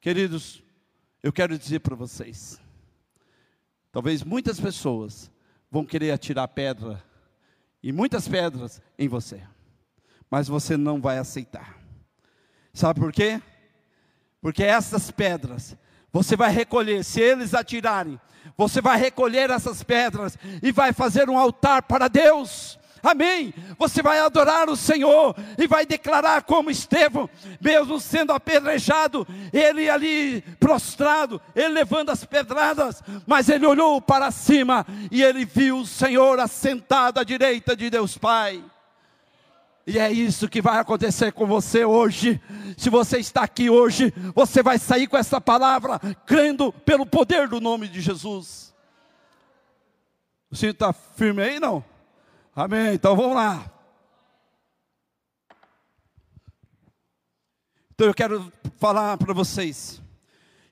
Queridos, 0.00 0.62
eu 1.22 1.30
quero 1.32 1.58
dizer 1.58 1.80
para 1.80 1.94
vocês: 1.94 2.58
talvez 3.92 4.22
muitas 4.22 4.58
pessoas 4.58 5.30
vão 5.70 5.84
querer 5.84 6.10
atirar 6.10 6.48
pedra, 6.48 7.04
e 7.82 7.92
muitas 7.92 8.26
pedras 8.26 8.80
em 8.98 9.08
você, 9.08 9.42
mas 10.30 10.48
você 10.48 10.76
não 10.76 11.00
vai 11.00 11.18
aceitar. 11.18 11.78
Sabe 12.72 12.98
por 12.98 13.12
quê? 13.12 13.42
Porque 14.40 14.62
essas 14.62 15.10
pedras 15.10 15.76
você 16.12 16.34
vai 16.34 16.50
recolher, 16.50 17.04
se 17.04 17.20
eles 17.20 17.54
atirarem, 17.54 18.18
você 18.56 18.80
vai 18.80 18.98
recolher 18.98 19.50
essas 19.50 19.82
pedras 19.82 20.36
e 20.62 20.72
vai 20.72 20.92
fazer 20.92 21.28
um 21.28 21.38
altar 21.38 21.82
para 21.82 22.08
Deus. 22.08 22.79
Amém. 23.02 23.54
Você 23.78 24.02
vai 24.02 24.18
adorar 24.20 24.68
o 24.68 24.76
Senhor 24.76 25.34
e 25.58 25.66
vai 25.66 25.86
declarar 25.86 26.42
como 26.42 26.70
Estevão, 26.70 27.28
mesmo 27.60 27.98
sendo 28.00 28.32
apedrejado, 28.32 29.26
ele 29.52 29.88
ali 29.88 30.42
prostrado, 30.58 31.40
ele 31.54 31.68
levando 31.68 32.10
as 32.10 32.24
pedradas, 32.24 33.02
mas 33.26 33.48
ele 33.48 33.66
olhou 33.66 34.00
para 34.00 34.30
cima 34.30 34.86
e 35.10 35.22
ele 35.22 35.44
viu 35.44 35.78
o 35.78 35.86
Senhor 35.86 36.38
assentado 36.40 37.18
à 37.18 37.24
direita 37.24 37.74
de 37.74 37.88
Deus 37.88 38.18
Pai. 38.18 38.62
E 39.86 39.98
é 39.98 40.12
isso 40.12 40.48
que 40.48 40.62
vai 40.62 40.78
acontecer 40.78 41.32
com 41.32 41.46
você 41.46 41.84
hoje. 41.84 42.40
Se 42.76 42.90
você 42.90 43.18
está 43.18 43.42
aqui 43.42 43.70
hoje, 43.70 44.12
você 44.34 44.62
vai 44.62 44.78
sair 44.78 45.06
com 45.06 45.16
essa 45.16 45.40
palavra, 45.40 45.98
crendo 46.26 46.72
pelo 46.72 47.06
poder 47.06 47.48
do 47.48 47.60
nome 47.60 47.88
de 47.88 48.00
Jesus. 48.00 48.72
O 50.50 50.56
senhor 50.56 50.72
está 50.72 50.92
firme 50.92 51.42
aí, 51.42 51.58
não? 51.58 51.84
Amém. 52.54 52.94
Então 52.94 53.14
vamos 53.14 53.36
lá. 53.36 53.70
Então 57.92 58.08
eu 58.08 58.14
quero 58.14 58.52
falar 58.76 59.16
para 59.18 59.32
vocês 59.32 60.02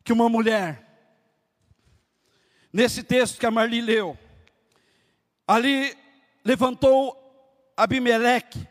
que 0.02 0.12
uma 0.12 0.28
mulher, 0.28 0.84
nesse 2.72 3.04
texto 3.04 3.38
que 3.38 3.46
a 3.46 3.50
Marli 3.50 3.80
leu, 3.80 4.18
ali 5.46 5.96
levantou 6.44 7.16
Abimeleque, 7.76 8.66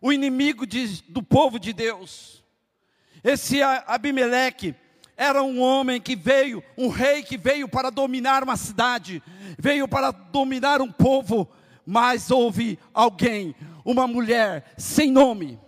o 0.00 0.12
inimigo 0.12 0.66
de, 0.66 1.02
do 1.02 1.22
povo 1.22 1.56
de 1.56 1.72
Deus. 1.72 2.42
Esse 3.22 3.62
Abimeleque 3.62 4.74
era 5.16 5.40
um 5.40 5.60
homem 5.60 6.00
que 6.00 6.16
veio, 6.16 6.64
um 6.76 6.88
rei 6.88 7.22
que 7.22 7.36
veio 7.36 7.68
para 7.68 7.90
dominar 7.90 8.42
uma 8.42 8.56
cidade, 8.56 9.22
veio 9.56 9.86
para 9.86 10.10
dominar 10.10 10.80
um 10.80 10.90
povo, 10.90 11.48
mas 11.90 12.30
houve 12.30 12.78
alguém, 12.94 13.52
uma 13.84 14.06
mulher 14.06 14.72
sem 14.78 15.10
nome, 15.10 15.58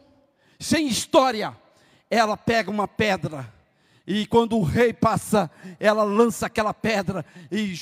sem 0.57 0.87
história. 0.87 1.59
Ela 2.09 2.37
pega 2.37 2.71
uma 2.71 2.87
pedra 2.87 3.52
e 4.07 4.25
quando 4.26 4.57
o 4.57 4.62
rei 4.62 4.93
passa, 4.93 5.50
ela 5.81 6.05
lança 6.05 6.47
aquela 6.47 6.73
pedra 6.73 7.26
e 7.50 7.76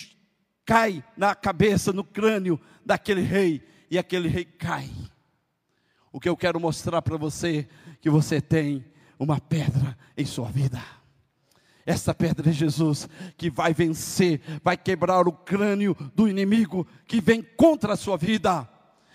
cai 0.65 1.05
na 1.19 1.35
cabeça, 1.35 1.93
no 1.93 2.03
crânio 2.03 2.59
daquele 2.85 3.21
rei, 3.21 3.63
e 3.91 3.99
aquele 3.99 4.29
rei 4.29 4.47
cai. 4.47 4.89
O 6.11 6.19
que 6.19 6.29
eu 6.29 6.37
quero 6.37 6.59
mostrar 6.59 7.03
para 7.03 7.19
você 7.19 7.69
que 8.01 8.09
você 8.09 8.41
tem 8.41 8.83
uma 9.19 9.39
pedra 9.39 9.99
em 10.17 10.25
sua 10.25 10.49
vida. 10.49 10.83
Essa 11.87 12.15
pedra 12.15 12.51
é 12.51 12.53
Jesus 12.53 13.09
que 13.37 13.51
vai 13.51 13.73
vencer, 13.73 14.41
vai 14.63 14.77
quebrar 14.77 15.27
o 15.27 15.33
crânio 15.33 15.97
do 16.15 16.29
inimigo 16.29 16.87
que 17.07 17.21
vem 17.21 17.43
contra 17.57 17.95
a 17.95 17.97
sua 17.97 18.17
vida. 18.17 18.69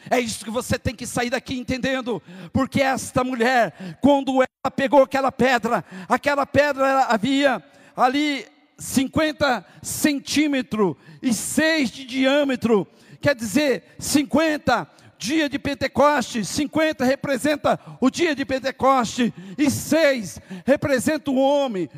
É 0.10 0.20
isso 0.20 0.46
que 0.46 0.52
você 0.52 0.78
tem 0.78 0.96
que 0.96 1.08
sair 1.08 1.30
daqui 1.30 1.58
entendendo, 1.58 2.22
porque 2.54 2.82
esta 2.82 3.24
mulher, 3.24 3.98
quando 4.02 4.34
ela 4.36 4.72
pegou 4.76 5.02
aquela 5.02 5.32
pedra, 5.32 5.84
aquela 6.08 6.46
pedra 6.46 7.06
havia 7.06 7.64
ali 7.96 8.46
50 8.78 9.66
centímetros 9.82 10.96
e 11.22 11.34
6 11.34 11.90
de 11.90 12.06
diâmetro, 12.06 12.88
quer 13.20 13.36
dizer, 13.36 13.96
50 13.98 14.88
dia 15.18 15.48
de 15.50 15.58
Pentecoste, 15.58 16.44
50 16.44 17.04
representa 17.06 17.80
o 18.00 18.10
dia 18.10 18.36
de 18.36 18.46
Pentecoste, 18.46 19.34
e 19.58 19.70
6 19.70 20.40
representa 20.66 21.32
o 21.32 21.38
homem, 21.38 21.90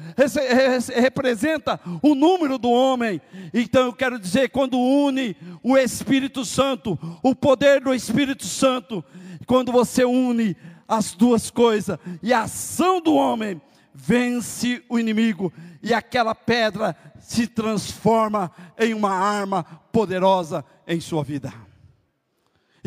representa 0.95 1.79
o 2.01 2.15
número 2.15 2.57
do 2.57 2.69
homem. 2.69 3.21
Então 3.53 3.87
eu 3.87 3.93
quero 3.93 4.19
dizer, 4.19 4.49
quando 4.49 4.79
une 4.79 5.35
o 5.63 5.77
Espírito 5.77 6.45
Santo, 6.45 6.97
o 7.23 7.35
poder 7.35 7.81
do 7.81 7.93
Espírito 7.93 8.45
Santo, 8.45 9.03
quando 9.45 9.71
você 9.71 10.05
une 10.05 10.55
as 10.87 11.13
duas 11.13 11.51
coisas, 11.51 11.97
e 12.23 12.33
a 12.33 12.43
ação 12.43 13.01
do 13.01 13.15
homem 13.15 13.61
vence 13.93 14.83
o 14.87 14.97
inimigo, 14.97 15.51
e 15.81 15.93
aquela 15.93 16.33
pedra 16.33 16.95
se 17.19 17.47
transforma 17.47 18.51
em 18.79 18.93
uma 18.93 19.11
arma 19.11 19.63
poderosa 19.91 20.63
em 20.87 21.01
sua 21.01 21.23
vida. 21.23 21.66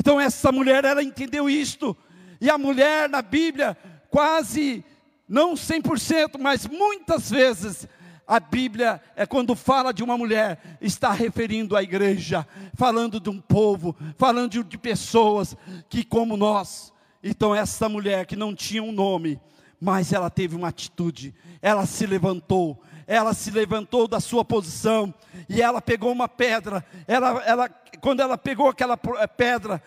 Então 0.00 0.18
essa 0.18 0.50
mulher, 0.50 0.82
ela 0.86 1.02
entendeu 1.02 1.48
isto. 1.48 1.94
E 2.40 2.48
a 2.48 2.56
mulher 2.56 3.06
na 3.06 3.20
Bíblia, 3.20 3.76
quase, 4.08 4.82
não 5.28 5.52
100%, 5.52 6.38
mas 6.40 6.66
muitas 6.66 7.28
vezes, 7.28 7.86
a 8.26 8.40
Bíblia 8.40 8.98
é 9.14 9.26
quando 9.26 9.54
fala 9.54 9.92
de 9.92 10.02
uma 10.02 10.16
mulher, 10.16 10.78
está 10.80 11.12
referindo 11.12 11.76
à 11.76 11.82
igreja, 11.82 12.48
falando 12.72 13.20
de 13.20 13.28
um 13.28 13.38
povo, 13.38 13.94
falando 14.16 14.64
de 14.64 14.78
pessoas 14.78 15.54
que 15.86 16.02
como 16.02 16.34
nós. 16.34 16.94
Então 17.22 17.54
essa 17.54 17.86
mulher 17.86 18.24
que 18.24 18.36
não 18.36 18.54
tinha 18.54 18.82
um 18.82 18.92
nome, 18.92 19.38
mas 19.78 20.14
ela 20.14 20.30
teve 20.30 20.56
uma 20.56 20.68
atitude, 20.68 21.34
ela 21.60 21.84
se 21.84 22.06
levantou, 22.06 22.82
ela 23.10 23.34
se 23.34 23.50
levantou 23.50 24.06
da 24.06 24.20
sua 24.20 24.44
posição 24.44 25.12
e 25.48 25.60
ela 25.60 25.82
pegou 25.82 26.12
uma 26.12 26.28
pedra. 26.28 26.86
Ela, 27.08 27.42
ela, 27.42 27.68
quando 28.00 28.20
ela 28.20 28.38
pegou 28.38 28.68
aquela 28.68 28.96
eh, 29.18 29.26
pedra, 29.26 29.82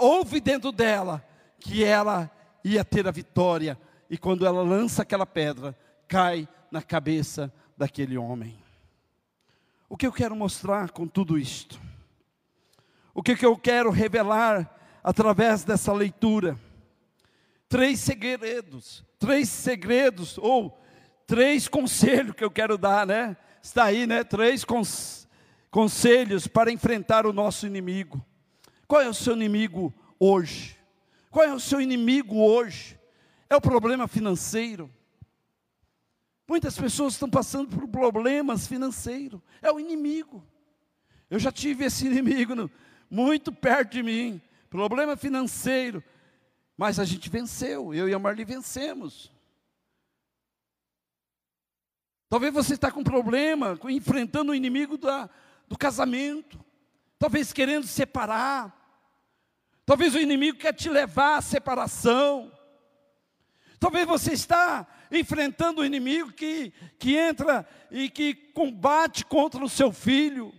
houve 0.00 0.40
dentro 0.40 0.72
dela 0.72 1.22
que 1.60 1.84
ela 1.84 2.30
ia 2.64 2.82
ter 2.82 3.06
a 3.06 3.10
vitória. 3.10 3.78
E 4.08 4.16
quando 4.16 4.46
ela 4.46 4.62
lança 4.62 5.02
aquela 5.02 5.26
pedra, 5.26 5.76
cai 6.08 6.48
na 6.70 6.80
cabeça 6.80 7.52
daquele 7.76 8.16
homem. 8.16 8.58
O 9.86 9.94
que 9.94 10.06
eu 10.06 10.12
quero 10.12 10.34
mostrar 10.34 10.92
com 10.92 11.06
tudo 11.06 11.38
isto? 11.38 11.78
O 13.12 13.22
que, 13.22 13.36
que 13.36 13.44
eu 13.44 13.54
quero 13.54 13.90
revelar 13.90 14.80
através 15.04 15.62
dessa 15.62 15.92
leitura? 15.92 16.58
Três 17.68 18.00
segredos, 18.00 19.04
três 19.18 19.50
segredos, 19.50 20.38
ou 20.38 20.81
três 21.32 21.66
conselhos 21.66 22.36
que 22.36 22.44
eu 22.44 22.50
quero 22.50 22.76
dar, 22.76 23.06
né? 23.06 23.34
Está 23.62 23.84
aí, 23.84 24.06
né? 24.06 24.22
Três 24.22 24.66
cons 24.66 25.26
conselhos 25.70 26.46
para 26.46 26.70
enfrentar 26.70 27.24
o 27.24 27.32
nosso 27.32 27.66
inimigo. 27.66 28.22
Qual 28.86 29.00
é 29.00 29.08
o 29.08 29.14
seu 29.14 29.32
inimigo 29.32 29.94
hoje? 30.20 30.76
Qual 31.30 31.42
é 31.42 31.54
o 31.54 31.58
seu 31.58 31.80
inimigo 31.80 32.36
hoje? 32.36 33.00
É 33.48 33.56
o 33.56 33.62
problema 33.62 34.06
financeiro. 34.06 34.90
Muitas 36.46 36.78
pessoas 36.78 37.14
estão 37.14 37.30
passando 37.30 37.74
por 37.74 37.88
problemas 37.88 38.66
financeiros. 38.66 39.40
É 39.62 39.72
o 39.72 39.80
inimigo. 39.80 40.44
Eu 41.30 41.38
já 41.38 41.50
tive 41.50 41.86
esse 41.86 42.04
inimigo 42.12 42.54
no, 42.54 42.70
muito 43.10 43.50
perto 43.50 43.92
de 43.92 44.02
mim. 44.02 44.38
Problema 44.68 45.16
financeiro. 45.16 46.04
Mas 46.76 46.98
a 46.98 47.06
gente 47.06 47.30
venceu. 47.30 47.94
Eu 47.94 48.06
e 48.06 48.12
a 48.12 48.18
Marli 48.18 48.44
vencemos. 48.44 49.31
Talvez 52.32 52.50
você 52.50 52.72
está 52.72 52.90
com 52.90 53.04
problema, 53.04 53.78
enfrentando 53.90 54.52
o 54.52 54.54
inimigo 54.54 54.96
da, 54.96 55.28
do 55.68 55.76
casamento. 55.76 56.58
Talvez 57.18 57.52
querendo 57.52 57.86
separar. 57.86 58.74
Talvez 59.84 60.14
o 60.14 60.18
inimigo 60.18 60.56
quer 60.56 60.72
te 60.72 60.88
levar 60.88 61.36
à 61.36 61.42
separação. 61.42 62.50
Talvez 63.78 64.06
você 64.06 64.32
está 64.32 64.86
enfrentando 65.10 65.82
o 65.82 65.84
inimigo 65.84 66.32
que, 66.32 66.72
que 66.98 67.18
entra 67.18 67.68
e 67.90 68.08
que 68.08 68.32
combate 68.34 69.26
contra 69.26 69.62
o 69.62 69.68
seu 69.68 69.92
filho. 69.92 70.54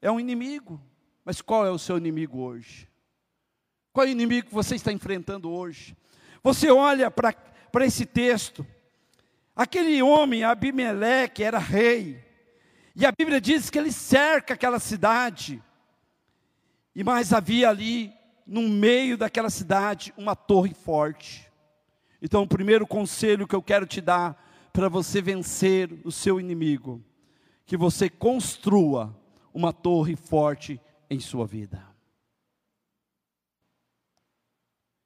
É 0.00 0.10
um 0.10 0.18
inimigo. 0.18 0.80
Mas 1.22 1.42
qual 1.42 1.66
é 1.66 1.70
o 1.70 1.78
seu 1.78 1.98
inimigo 1.98 2.38
hoje? 2.38 2.88
Qual 3.92 4.06
é 4.06 4.08
o 4.08 4.12
inimigo 4.12 4.48
que 4.48 4.54
você 4.54 4.76
está 4.76 4.90
enfrentando 4.90 5.50
hoje? 5.50 5.94
Você 6.42 6.70
olha 6.70 7.10
para 7.10 7.84
esse 7.84 8.06
texto 8.06 8.66
Aquele 9.54 10.02
homem, 10.02 10.44
Abimeleque, 10.44 11.42
era 11.42 11.58
rei. 11.58 12.24
E 12.96 13.04
a 13.04 13.12
Bíblia 13.12 13.40
diz 13.40 13.70
que 13.70 13.78
ele 13.78 13.92
cerca 13.92 14.54
aquela 14.54 14.78
cidade. 14.78 15.62
E 16.94 17.04
mais 17.04 17.32
havia 17.32 17.68
ali, 17.68 18.12
no 18.46 18.62
meio 18.62 19.16
daquela 19.16 19.50
cidade, 19.50 20.12
uma 20.16 20.34
torre 20.34 20.74
forte. 20.74 21.50
Então, 22.20 22.42
o 22.42 22.48
primeiro 22.48 22.86
conselho 22.86 23.46
que 23.46 23.54
eu 23.54 23.62
quero 23.62 23.86
te 23.86 24.00
dar 24.00 24.42
para 24.72 24.88
você 24.88 25.20
vencer 25.20 25.92
o 26.04 26.10
seu 26.10 26.40
inimigo, 26.40 27.02
que 27.66 27.76
você 27.76 28.08
construa 28.08 29.14
uma 29.52 29.72
torre 29.72 30.16
forte 30.16 30.80
em 31.10 31.20
sua 31.20 31.46
vida. 31.46 31.86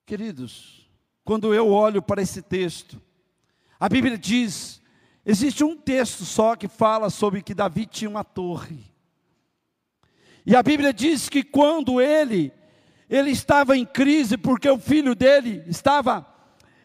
Queridos, 0.04 0.88
quando 1.24 1.52
eu 1.52 1.68
olho 1.68 2.00
para 2.00 2.22
esse 2.22 2.42
texto, 2.42 3.02
a 3.78 3.88
Bíblia 3.88 4.16
diz, 4.16 4.80
existe 5.24 5.62
um 5.62 5.76
texto 5.76 6.24
só 6.24 6.56
que 6.56 6.66
fala 6.66 7.10
sobre 7.10 7.42
que 7.42 7.54
Davi 7.54 7.86
tinha 7.86 8.08
uma 8.08 8.24
torre. 8.24 8.84
E 10.46 10.56
a 10.56 10.62
Bíblia 10.62 10.92
diz 10.92 11.28
que 11.28 11.42
quando 11.42 12.00
ele, 12.00 12.52
ele 13.08 13.30
estava 13.30 13.76
em 13.76 13.84
crise, 13.84 14.38
porque 14.38 14.68
o 14.68 14.78
filho 14.78 15.14
dele 15.14 15.62
estava 15.66 16.26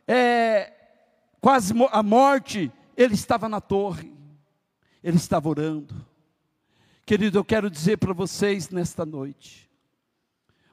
é, 0.05 0.73
quase 1.39 1.73
à 1.91 2.03
morte, 2.03 2.71
ele 2.97 3.13
estava 3.13 3.47
na 3.47 3.61
torre, 3.61 4.13
ele 5.01 5.17
estava 5.17 5.47
orando. 5.47 6.05
Querido, 7.05 7.37
eu 7.37 7.45
quero 7.45 7.69
dizer 7.69 7.97
para 7.97 8.13
vocês 8.13 8.69
nesta 8.69 9.05
noite, 9.05 9.69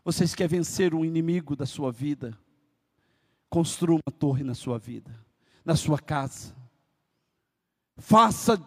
vocês 0.04 0.34
querem 0.34 0.58
vencer 0.58 0.94
um 0.94 1.04
inimigo 1.04 1.54
da 1.54 1.66
sua 1.66 1.92
vida, 1.92 2.36
construa 3.48 4.00
uma 4.04 4.12
torre 4.12 4.42
na 4.42 4.54
sua 4.54 4.78
vida 4.78 5.27
na 5.68 5.76
sua 5.76 5.98
casa. 5.98 6.56
Faça 7.98 8.58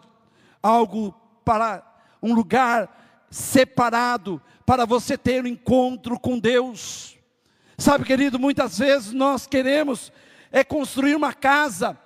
algo 0.62 1.12
para 1.44 1.82
um 2.22 2.32
lugar 2.32 3.26
separado 3.28 4.40
para 4.64 4.86
você 4.86 5.18
ter 5.18 5.42
um 5.42 5.48
encontro 5.48 6.16
com 6.16 6.38
Deus. 6.38 7.18
Sabe, 7.76 8.04
querido, 8.04 8.38
muitas 8.38 8.78
vezes 8.78 9.12
nós 9.12 9.48
queremos 9.48 10.12
é 10.52 10.62
construir 10.62 11.16
uma 11.16 11.32
casa 11.32 11.98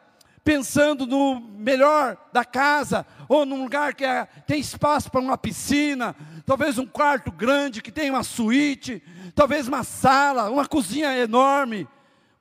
pensando 0.43 1.07
no 1.07 1.41
melhor 1.41 2.17
da 2.33 2.45
casa, 2.45 3.05
ou 3.29 3.45
num 3.45 3.65
lugar 3.65 3.93
que 3.93 4.05
é, 4.05 4.25
tem 4.47 4.61
espaço 4.61 5.11
para 5.11 5.21
uma 5.21 5.37
piscina, 5.37 6.17
talvez 6.47 6.79
um 6.79 6.87
quarto 6.87 7.31
grande 7.31 7.83
que 7.83 7.93
tem 7.93 8.09
uma 8.09 8.23
suíte, 8.23 9.03
talvez 9.35 9.69
uma 9.69 9.83
sala, 9.83 10.49
uma 10.49 10.65
cozinha 10.65 11.19
enorme 11.19 11.87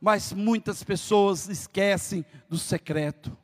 mas 0.06 0.32
muitas 0.32 0.84
pessoas 0.84 1.50
esquecem 1.50 2.24
do 2.48 2.60
secreto. 2.60 3.36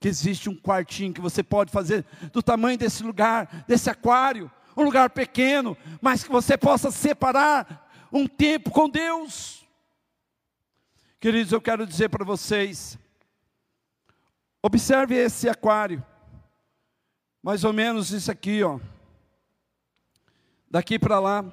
Que 0.00 0.08
existe 0.08 0.50
um 0.50 0.56
quartinho 0.56 1.14
que 1.14 1.20
você 1.20 1.40
pode 1.40 1.70
fazer 1.70 2.04
do 2.32 2.42
tamanho 2.42 2.76
desse 2.76 3.04
lugar, 3.04 3.64
desse 3.68 3.88
aquário, 3.88 4.50
um 4.76 4.82
lugar 4.82 5.10
pequeno, 5.10 5.76
mas 6.02 6.24
que 6.24 6.32
você 6.32 6.58
possa 6.58 6.90
separar 6.90 8.08
um 8.12 8.26
tempo 8.26 8.72
com 8.72 8.88
Deus. 8.88 9.64
Queridos, 11.20 11.52
eu 11.52 11.60
quero 11.60 11.86
dizer 11.86 12.08
para 12.08 12.24
vocês, 12.24 12.98
observe 14.60 15.14
esse 15.14 15.48
aquário, 15.48 16.04
mais 17.40 17.62
ou 17.62 17.72
menos 17.72 18.10
isso 18.10 18.32
aqui, 18.32 18.64
ó, 18.64 18.80
daqui 20.68 20.98
para 20.98 21.20
lá, 21.20 21.44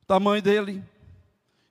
o 0.00 0.06
tamanho 0.06 0.40
dele, 0.40 0.82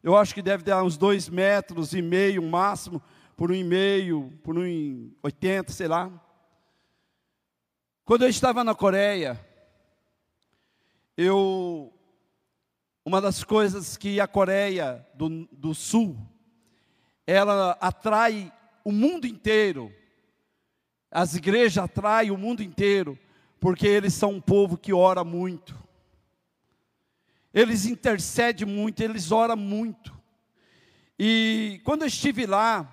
eu 0.05 0.15
acho 0.15 0.35
que 0.35 0.41
deve 0.43 0.63
dar 0.63 0.83
uns 0.83 0.97
dois 0.97 1.27
metros 1.27 1.95
e 1.95 1.99
meio, 1.99 2.43
máximo, 2.43 3.01
por 3.35 3.49
um 3.49 3.55
e 3.55 3.63
meio, 3.63 4.31
por 4.43 4.55
um 4.55 5.11
oitenta, 5.23 5.73
sei 5.73 5.87
lá. 5.87 6.11
Quando 8.05 8.21
eu 8.21 8.29
estava 8.29 8.63
na 8.63 8.75
Coreia, 8.75 9.43
eu 11.17 11.91
uma 13.03 13.19
das 13.19 13.43
coisas 13.43 13.97
que 13.97 14.19
a 14.19 14.27
Coreia 14.27 15.03
do, 15.15 15.47
do 15.51 15.73
Sul, 15.73 16.15
ela 17.25 17.75
atrai 17.81 18.53
o 18.83 18.91
mundo 18.91 19.25
inteiro, 19.25 19.91
as 21.09 21.33
igrejas 21.33 21.83
atraem 21.83 22.29
o 22.29 22.37
mundo 22.37 22.61
inteiro, 22.61 23.17
porque 23.59 23.87
eles 23.87 24.13
são 24.13 24.33
um 24.33 24.41
povo 24.41 24.77
que 24.77 24.93
ora 24.93 25.23
muito 25.23 25.84
eles 27.55 27.85
intercedem 27.85 28.67
muito, 28.67 28.99
eles 28.99 29.31
oram 29.31 29.55
muito. 29.55 30.13
E 31.17 31.79
quando 31.85 32.01
eu 32.01 32.07
estive 32.09 32.45
lá, 32.45 32.85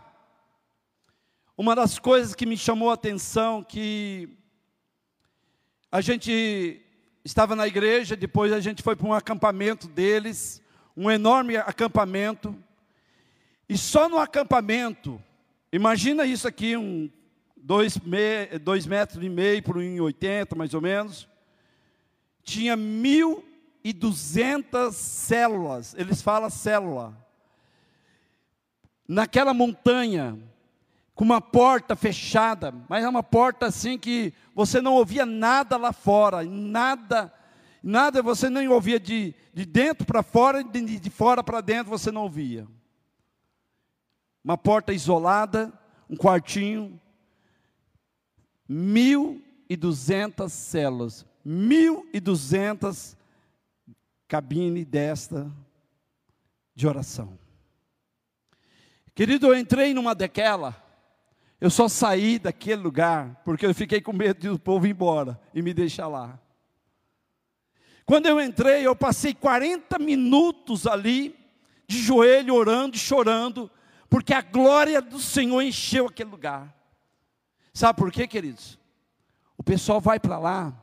uma 1.58 1.74
das 1.74 1.98
coisas 1.98 2.32
que 2.32 2.46
me 2.46 2.56
chamou 2.56 2.88
a 2.88 2.94
atenção, 2.94 3.64
que 3.64 4.28
a 5.90 6.00
gente 6.00 6.80
estava 7.24 7.56
na 7.56 7.66
igreja, 7.66 8.14
depois 8.14 8.52
a 8.52 8.60
gente 8.60 8.84
foi 8.84 8.94
para 8.94 9.08
um 9.08 9.12
acampamento 9.12 9.88
deles, 9.88 10.62
um 10.96 11.10
enorme 11.10 11.56
acampamento, 11.56 12.56
e 13.68 13.76
só 13.76 14.08
no 14.08 14.18
acampamento, 14.18 15.20
imagina 15.72 16.24
isso 16.24 16.46
aqui, 16.46 16.76
um 16.76 17.10
dois, 17.56 17.98
me, 17.98 18.46
dois 18.60 18.86
metros 18.86 19.24
e 19.24 19.28
meio 19.28 19.60
por 19.60 19.76
um 19.76 20.02
oitenta 20.02 20.54
mais 20.54 20.72
ou 20.72 20.80
menos, 20.80 21.28
tinha 22.44 22.76
mil 22.76 23.51
e 23.84 23.92
duzentas 23.92 24.96
células, 24.96 25.94
eles 25.98 26.22
falam 26.22 26.48
célula, 26.48 27.16
naquela 29.08 29.52
montanha, 29.52 30.38
com 31.14 31.24
uma 31.24 31.40
porta 31.40 31.94
fechada, 31.94 32.72
mas 32.88 33.04
é 33.04 33.08
uma 33.08 33.22
porta 33.22 33.66
assim 33.66 33.98
que 33.98 34.32
você 34.54 34.80
não 34.80 34.94
ouvia 34.94 35.26
nada 35.26 35.76
lá 35.76 35.92
fora, 35.92 36.42
nada, 36.42 37.32
nada 37.82 38.22
você 38.22 38.48
nem 38.48 38.68
ouvia 38.68 38.98
de, 38.98 39.34
de 39.52 39.66
dentro 39.66 40.06
para 40.06 40.22
fora, 40.22 40.62
de, 40.62 40.98
de 40.98 41.10
fora 41.10 41.42
para 41.42 41.60
dentro 41.60 41.90
você 41.90 42.10
não 42.10 42.22
ouvia. 42.22 42.66
Uma 44.42 44.56
porta 44.56 44.92
isolada, 44.92 45.72
um 46.08 46.16
quartinho, 46.16 47.00
mil 48.68 49.42
e 49.68 49.76
duzentas 49.76 50.52
células, 50.52 51.26
mil 51.44 52.08
e 52.12 52.20
duzentas 52.20 53.16
cabine 54.32 54.82
desta 54.82 55.52
de 56.74 56.88
oração. 56.88 57.38
Querido, 59.14 59.48
eu 59.48 59.58
entrei 59.58 59.92
numa 59.92 60.14
daquela, 60.14 60.74
eu 61.60 61.68
só 61.68 61.86
saí 61.86 62.38
daquele 62.38 62.80
lugar 62.80 63.42
porque 63.44 63.66
eu 63.66 63.74
fiquei 63.74 64.00
com 64.00 64.14
medo 64.14 64.40
de 64.40 64.48
o 64.48 64.58
povo 64.58 64.86
ir 64.86 64.92
embora 64.92 65.38
e 65.52 65.60
me 65.60 65.74
deixar 65.74 66.08
lá. 66.08 66.40
Quando 68.06 68.24
eu 68.24 68.40
entrei, 68.40 68.86
eu 68.86 68.96
passei 68.96 69.34
40 69.34 69.98
minutos 69.98 70.86
ali, 70.86 71.38
de 71.86 71.98
joelho, 71.98 72.54
orando 72.54 72.96
e 72.96 72.98
chorando, 72.98 73.70
porque 74.08 74.32
a 74.32 74.40
glória 74.40 75.02
do 75.02 75.18
Senhor 75.18 75.60
encheu 75.60 76.06
aquele 76.06 76.30
lugar. 76.30 76.74
Sabe 77.74 77.98
por 77.98 78.10
quê, 78.10 78.26
queridos? 78.26 78.78
O 79.58 79.62
pessoal 79.62 80.00
vai 80.00 80.18
para 80.18 80.38
lá, 80.38 80.81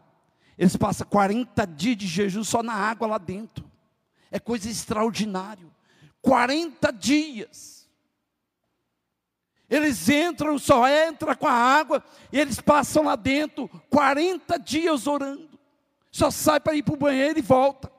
eles 0.59 0.75
passam 0.75 1.07
40 1.07 1.65
dias 1.65 1.95
de 1.95 2.05
jejum 2.05 2.43
só 2.43 2.61
na 2.61 2.73
água 2.73 3.07
lá 3.07 3.17
dentro. 3.17 3.63
É 4.29 4.41
coisa 4.41 4.69
extraordinária. 4.69 5.65
40 6.21 6.91
dias. 6.91 7.89
Eles 9.69 10.09
entram, 10.09 10.59
só 10.59 10.85
entra 10.85 11.33
com 11.33 11.47
a 11.47 11.53
água, 11.53 12.03
e 12.29 12.37
eles 12.37 12.59
passam 12.59 13.03
lá 13.03 13.15
dentro 13.15 13.69
40 13.89 14.59
dias 14.59 15.07
orando. 15.07 15.57
Só 16.11 16.29
sai 16.29 16.59
para 16.59 16.75
ir 16.75 16.83
para 16.83 16.93
o 16.93 16.97
banheiro 16.97 17.39
e 17.39 17.41
volta. 17.41 17.89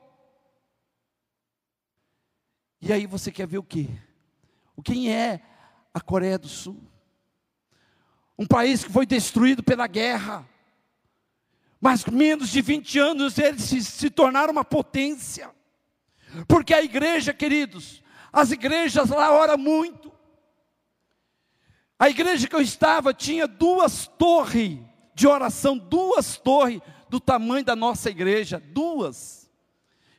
E 2.79 2.93
aí 2.93 3.07
você 3.07 3.31
quer 3.31 3.47
ver 3.47 3.57
o 3.57 3.63
quê? 3.63 3.89
O 4.75 4.83
quem 4.83 5.11
é 5.11 5.41
a 5.91 5.99
Coreia 5.99 6.37
do 6.37 6.47
Sul? 6.47 6.77
Um 8.37 8.45
país 8.45 8.83
que 8.83 8.91
foi 8.91 9.07
destruído 9.07 9.63
pela 9.63 9.87
guerra. 9.87 10.47
Mas 11.81 12.05
menos 12.05 12.49
de 12.49 12.61
20 12.61 12.99
anos 12.99 13.39
eles 13.39 13.63
se, 13.63 13.83
se 13.83 14.09
tornaram 14.11 14.53
uma 14.53 14.63
potência. 14.63 15.49
Porque 16.47 16.75
a 16.75 16.83
igreja, 16.83 17.33
queridos, 17.33 18.03
as 18.31 18.51
igrejas 18.51 19.09
lá 19.09 19.31
oram 19.31 19.57
muito. 19.57 20.11
A 21.97 22.09
igreja 22.09 22.47
que 22.47 22.55
eu 22.55 22.61
estava 22.61 23.13
tinha 23.13 23.47
duas 23.47 24.07
torres 24.07 24.79
de 25.13 25.27
oração, 25.27 25.77
duas 25.77 26.37
torres 26.37 26.81
do 27.09 27.19
tamanho 27.19 27.65
da 27.65 27.75
nossa 27.75 28.09
igreja, 28.09 28.59
duas. 28.59 29.49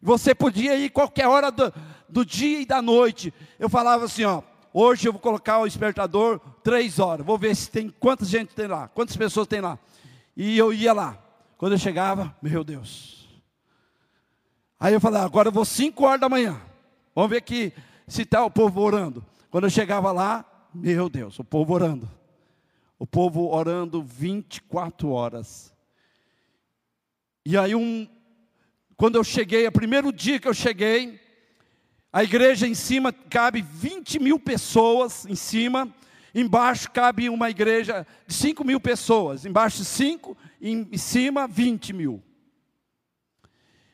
Você 0.00 0.34
podia 0.34 0.76
ir 0.76 0.90
qualquer 0.90 1.28
hora 1.28 1.50
do, 1.50 1.72
do 2.08 2.24
dia 2.24 2.60
e 2.60 2.66
da 2.66 2.82
noite. 2.82 3.32
Eu 3.58 3.68
falava 3.68 4.04
assim, 4.04 4.24
ó, 4.24 4.42
hoje 4.74 5.08
eu 5.08 5.12
vou 5.12 5.20
colocar 5.20 5.60
o 5.60 5.66
despertador 5.66 6.40
três 6.62 6.98
horas. 6.98 7.24
Vou 7.24 7.38
ver 7.38 7.54
se 7.54 7.70
tem 7.70 7.88
quanta 7.88 8.24
gente 8.24 8.54
tem 8.54 8.66
lá, 8.66 8.88
quantas 8.88 9.16
pessoas 9.16 9.46
tem 9.46 9.60
lá. 9.60 9.78
E 10.36 10.58
eu 10.58 10.72
ia 10.72 10.92
lá. 10.92 11.21
Quando 11.62 11.74
eu 11.74 11.78
chegava, 11.78 12.36
meu 12.42 12.64
Deus. 12.64 13.24
Aí 14.80 14.92
eu 14.92 15.00
falava, 15.00 15.26
agora 15.26 15.46
eu 15.46 15.52
vou 15.52 15.64
cinco 15.64 16.04
horas 16.04 16.20
da 16.20 16.28
manhã. 16.28 16.60
Vamos 17.14 17.30
ver 17.30 17.36
aqui 17.36 17.72
se 18.04 18.22
está 18.22 18.44
o 18.44 18.50
povo 18.50 18.80
orando. 18.80 19.24
Quando 19.48 19.62
eu 19.62 19.70
chegava 19.70 20.10
lá, 20.10 20.44
meu 20.74 21.08
Deus, 21.08 21.38
o 21.38 21.44
povo 21.44 21.72
orando. 21.72 22.10
O 22.98 23.06
povo 23.06 23.48
orando 23.48 24.02
24 24.02 25.08
horas. 25.08 25.72
E 27.46 27.56
aí 27.56 27.76
um, 27.76 28.08
quando 28.96 29.14
eu 29.14 29.22
cheguei, 29.22 29.64
o 29.64 29.70
primeiro 29.70 30.12
dia 30.12 30.40
que 30.40 30.48
eu 30.48 30.54
cheguei, 30.54 31.20
a 32.12 32.24
igreja 32.24 32.66
em 32.66 32.74
cima 32.74 33.12
cabe 33.12 33.62
20 33.62 34.18
mil 34.18 34.40
pessoas 34.40 35.24
em 35.26 35.36
cima, 35.36 35.94
embaixo 36.34 36.90
cabe 36.90 37.28
uma 37.28 37.50
igreja 37.50 38.04
de 38.26 38.34
5 38.34 38.64
mil 38.64 38.80
pessoas, 38.80 39.46
embaixo 39.46 39.84
5, 39.84 40.36
em 40.62 40.96
cima 40.96 41.48
20 41.48 41.92
mil. 41.92 42.22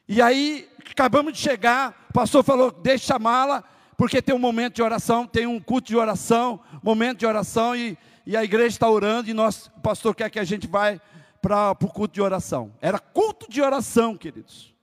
E 0.07 0.20
aí, 0.20 0.68
acabamos 0.90 1.33
de 1.33 1.38
chegar, 1.38 2.07
o 2.11 2.12
pastor 2.12 2.44
falou, 2.44 2.70
deixa 2.70 3.16
a 3.16 3.18
mala, 3.18 3.64
porque 3.96 4.22
tem 4.22 4.35
um 4.35 4.38
momento 4.38 4.76
de 4.76 4.83
oração, 4.83 5.26
tem 5.26 5.46
um 5.46 5.59
culto 5.59 5.88
de 5.88 5.96
oração, 5.96 6.61
momento 6.83 7.18
de 7.18 7.26
oração, 7.26 7.74
e, 7.74 7.96
e 8.24 8.37
a 8.37 8.44
igreja 8.44 8.68
está 8.68 8.88
orando, 8.88 9.28
e 9.28 9.35
nós, 9.35 9.66
o 9.76 9.81
pastor 9.81 10.14
quer 10.14 10.31
que 10.31 10.38
a 10.38 10.44
gente 10.44 10.66
vá 10.66 10.98
para 11.40 11.72
o 11.72 11.88
culto 11.88 12.14
de 12.14 12.22
oração. 12.22 12.72
Era 12.81 12.98
culto 12.98 13.50
de 13.50 13.61
oração, 13.61 14.16
queridos. 14.16 14.74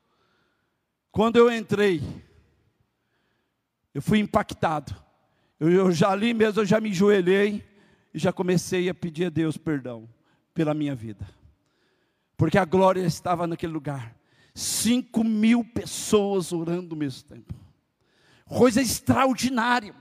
Quando 1.12 1.38
eu 1.38 1.52
entrei, 1.52 2.02
eu 3.94 4.02
fui 4.02 4.20
impactado. 4.20 4.96
Eu, 5.60 5.72
eu 5.72 5.92
já 5.92 6.10
ali 6.10 6.34
mesmo, 6.34 6.62
eu 6.62 6.66
já 6.66 6.82
me 6.82 6.90
enjoelhei 6.90 7.64
e 8.14 8.20
já 8.20 8.34
comecei 8.34 8.90
a 8.90 8.94
pedir 8.94 9.26
a 9.26 9.30
Deus 9.30 9.58
perdão 9.58 10.10
pela 10.54 10.74
minha 10.74 10.94
vida. 10.94 11.26
Porque 12.38 12.58
a 12.58 12.66
glória 12.66 13.02
estava 13.02 13.48
naquele 13.48 13.74
lugar. 13.74 14.16
Cinco 14.54 15.24
mil 15.24 15.64
pessoas 15.64 16.52
orando 16.52 16.96
ao 16.96 17.00
mesmo 17.00 17.24
tempo. 17.28 17.54
Coisa 18.46 18.82
extraordinária. 18.82 19.94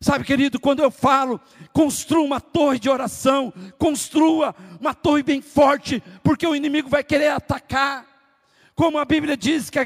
Sabe, 0.00 0.24
querido, 0.24 0.60
quando 0.60 0.80
eu 0.80 0.90
falo, 0.90 1.40
construa 1.72 2.24
uma 2.24 2.40
torre 2.40 2.78
de 2.78 2.88
oração, 2.88 3.52
construa 3.78 4.54
uma 4.80 4.94
torre 4.94 5.24
bem 5.24 5.42
forte, 5.42 6.00
porque 6.22 6.46
o 6.46 6.54
inimigo 6.54 6.88
vai 6.88 7.02
querer 7.02 7.32
atacar. 7.32 8.06
Como 8.76 8.96
a 8.96 9.04
Bíblia 9.04 9.36
diz, 9.36 9.68
que, 9.68 9.80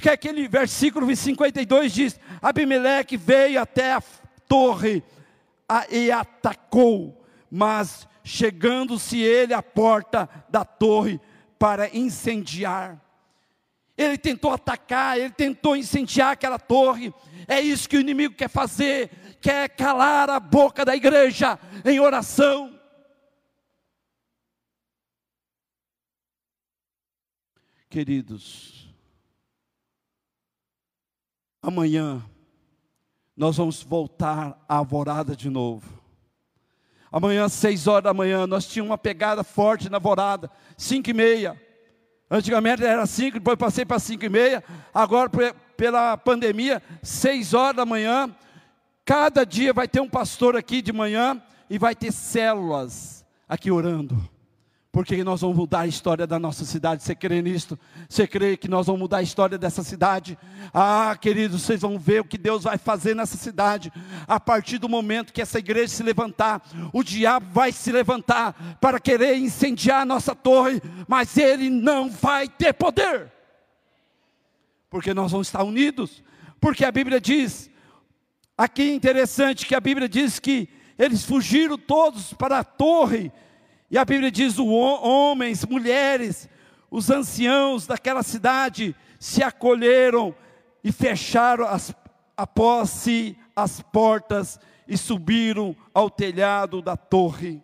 que 0.00 0.08
aquele 0.08 0.46
versículo 0.46 1.14
52 1.14 1.92
diz: 1.92 2.20
Abimeleque 2.40 3.16
veio 3.16 3.60
até 3.60 3.94
a 3.94 4.02
torre 4.46 5.02
a, 5.68 5.84
e 5.90 6.12
atacou, 6.12 7.25
mas 7.50 8.08
chegando-se 8.24 9.20
ele 9.20 9.54
à 9.54 9.62
porta 9.62 10.28
da 10.48 10.64
torre 10.64 11.20
para 11.58 11.94
incendiar. 11.96 13.00
Ele 13.96 14.18
tentou 14.18 14.52
atacar, 14.52 15.18
ele 15.18 15.30
tentou 15.30 15.74
incendiar 15.76 16.32
aquela 16.32 16.58
torre. 16.58 17.14
É 17.48 17.60
isso 17.60 17.88
que 17.88 17.96
o 17.96 18.00
inimigo 18.00 18.34
quer 18.34 18.50
fazer, 18.50 19.10
quer 19.40 19.70
calar 19.70 20.28
a 20.28 20.38
boca 20.38 20.84
da 20.84 20.94
igreja 20.94 21.58
em 21.84 21.98
oração. 21.98 22.78
Queridos, 27.88 28.94
amanhã 31.62 32.22
nós 33.34 33.56
vamos 33.56 33.82
voltar 33.82 34.62
à 34.68 34.76
alvorada 34.76 35.34
de 35.34 35.48
novo. 35.48 36.05
Amanhã, 37.10 37.48
seis 37.48 37.86
horas 37.86 38.04
da 38.04 38.14
manhã, 38.14 38.46
nós 38.46 38.66
tínhamos 38.66 38.90
uma 38.90 38.98
pegada 38.98 39.44
forte 39.44 39.88
na 39.88 39.96
alvorada, 39.96 40.50
cinco 40.76 41.10
e 41.10 41.14
meia. 41.14 41.60
Antigamente 42.30 42.84
era 42.84 43.06
cinco, 43.06 43.38
depois 43.38 43.56
passei 43.56 43.84
para 43.84 43.98
cinco 43.98 44.24
e 44.24 44.28
meia. 44.28 44.62
Agora, 44.92 45.30
pela 45.76 46.16
pandemia, 46.16 46.82
seis 47.02 47.54
horas 47.54 47.76
da 47.76 47.86
manhã. 47.86 48.34
Cada 49.04 49.46
dia 49.46 49.72
vai 49.72 49.86
ter 49.86 50.00
um 50.00 50.08
pastor 50.08 50.56
aqui 50.56 50.82
de 50.82 50.92
manhã 50.92 51.40
e 51.70 51.78
vai 51.78 51.94
ter 51.94 52.12
células 52.12 53.24
aqui 53.48 53.70
orando 53.70 54.35
porque 54.96 55.22
nós 55.22 55.42
vamos 55.42 55.58
mudar 55.58 55.80
a 55.80 55.86
história 55.86 56.26
da 56.26 56.38
nossa 56.38 56.64
cidade. 56.64 57.02
Você 57.02 57.14
crê 57.14 57.42
nisto? 57.42 57.78
Você 58.08 58.26
crê 58.26 58.56
que 58.56 58.66
nós 58.66 58.86
vamos 58.86 59.02
mudar 59.02 59.18
a 59.18 59.22
história 59.22 59.58
dessa 59.58 59.82
cidade? 59.82 60.38
Ah, 60.72 61.14
queridos, 61.20 61.60
vocês 61.60 61.82
vão 61.82 61.98
ver 61.98 62.22
o 62.22 62.24
que 62.24 62.38
Deus 62.38 62.62
vai 62.62 62.78
fazer 62.78 63.14
nessa 63.14 63.36
cidade. 63.36 63.92
A 64.26 64.40
partir 64.40 64.78
do 64.78 64.88
momento 64.88 65.34
que 65.34 65.42
essa 65.42 65.58
igreja 65.58 65.88
se 65.88 66.02
levantar, 66.02 66.62
o 66.94 67.04
diabo 67.04 67.44
vai 67.52 67.72
se 67.72 67.92
levantar 67.92 68.78
para 68.80 68.98
querer 68.98 69.36
incendiar 69.36 70.00
a 70.00 70.06
nossa 70.06 70.34
torre, 70.34 70.80
mas 71.06 71.36
ele 71.36 71.68
não 71.68 72.08
vai 72.08 72.48
ter 72.48 72.72
poder. 72.72 73.30
Porque 74.88 75.12
nós 75.12 75.30
vamos 75.30 75.48
estar 75.48 75.62
unidos. 75.62 76.24
Porque 76.58 76.86
a 76.86 76.90
Bíblia 76.90 77.20
diz, 77.20 77.68
aqui 78.56 78.80
é 78.80 78.94
interessante 78.94 79.66
que 79.66 79.74
a 79.74 79.80
Bíblia 79.80 80.08
diz 80.08 80.38
que 80.38 80.70
eles 80.98 81.22
fugiram 81.22 81.76
todos 81.76 82.32
para 82.32 82.60
a 82.60 82.64
torre 82.64 83.30
e 83.90 83.96
a 83.98 84.04
Bíblia 84.04 84.30
diz: 84.30 84.58
homens, 84.58 85.64
mulheres, 85.64 86.48
os 86.90 87.10
anciãos 87.10 87.86
daquela 87.86 88.22
cidade 88.22 88.94
se 89.18 89.42
acolheram 89.42 90.34
e 90.82 90.92
fecharam 90.92 91.66
as, 91.66 91.94
após 92.36 92.90
si 92.90 93.36
as 93.54 93.80
portas 93.80 94.58
e 94.86 94.96
subiram 94.96 95.74
ao 95.92 96.08
telhado 96.08 96.80
da 96.80 96.96
torre. 96.96 97.62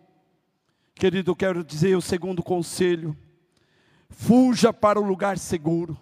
Querido, 0.95 1.35
quero 1.35 1.63
dizer 1.63 1.95
o 1.95 2.01
segundo 2.01 2.41
conselho: 2.41 3.17
fuja 4.09 4.71
para 4.71 4.99
o 4.99 5.05
lugar 5.05 5.37
seguro. 5.37 5.97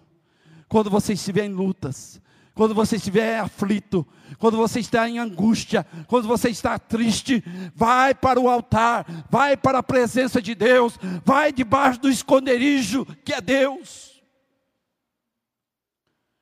Quando 0.68 0.90
você 0.90 1.14
estiver 1.14 1.46
em 1.46 1.54
lutas, 1.54 2.22
quando 2.54 2.76
você 2.76 2.98
estiver 2.98 3.40
aflito, 3.40 4.06
quando 4.38 4.58
você 4.58 4.80
está 4.80 5.10
em 5.10 5.20
angústia, 5.20 5.86
quando 6.08 6.28
você 6.28 6.50
está 6.50 6.78
triste, 6.78 7.44
vai 7.74 8.14
para 8.14 8.40
o 8.40 8.50
altar, 8.50 9.06
vai 9.30 9.56
para 9.56 9.80
a 9.80 9.84
presença 9.84 10.42
de 10.42 10.54
Deus, 10.54 10.98
vai 11.24 11.52
debaixo 11.52 12.02
do 12.02 12.10
esconderijo 12.10 13.06
que 13.24 13.34
é 13.34 13.42
Deus. 13.42 14.22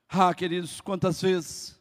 Ah, 0.07 0.33
queridos, 0.33 0.81
quantas 0.81 1.21
vezes 1.21 1.79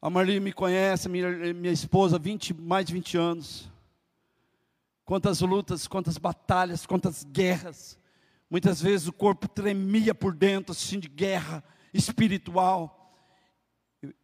a 0.00 0.10
Marli 0.10 0.38
me 0.38 0.52
conhece, 0.52 1.08
minha, 1.08 1.54
minha 1.54 1.72
esposa, 1.72 2.18
20, 2.18 2.52
mais 2.52 2.84
de 2.84 2.92
20 2.92 3.16
anos. 3.16 3.72
Quantas 5.02 5.40
lutas, 5.40 5.86
quantas 5.86 6.18
batalhas, 6.18 6.84
quantas 6.84 7.24
guerras. 7.24 7.98
Muitas 8.50 8.82
vezes 8.82 9.08
o 9.08 9.12
corpo 9.14 9.48
tremia 9.48 10.14
por 10.14 10.34
dentro, 10.34 10.72
assistindo 10.72 11.02
de 11.02 11.08
guerra 11.08 11.64
espiritual. 11.94 13.00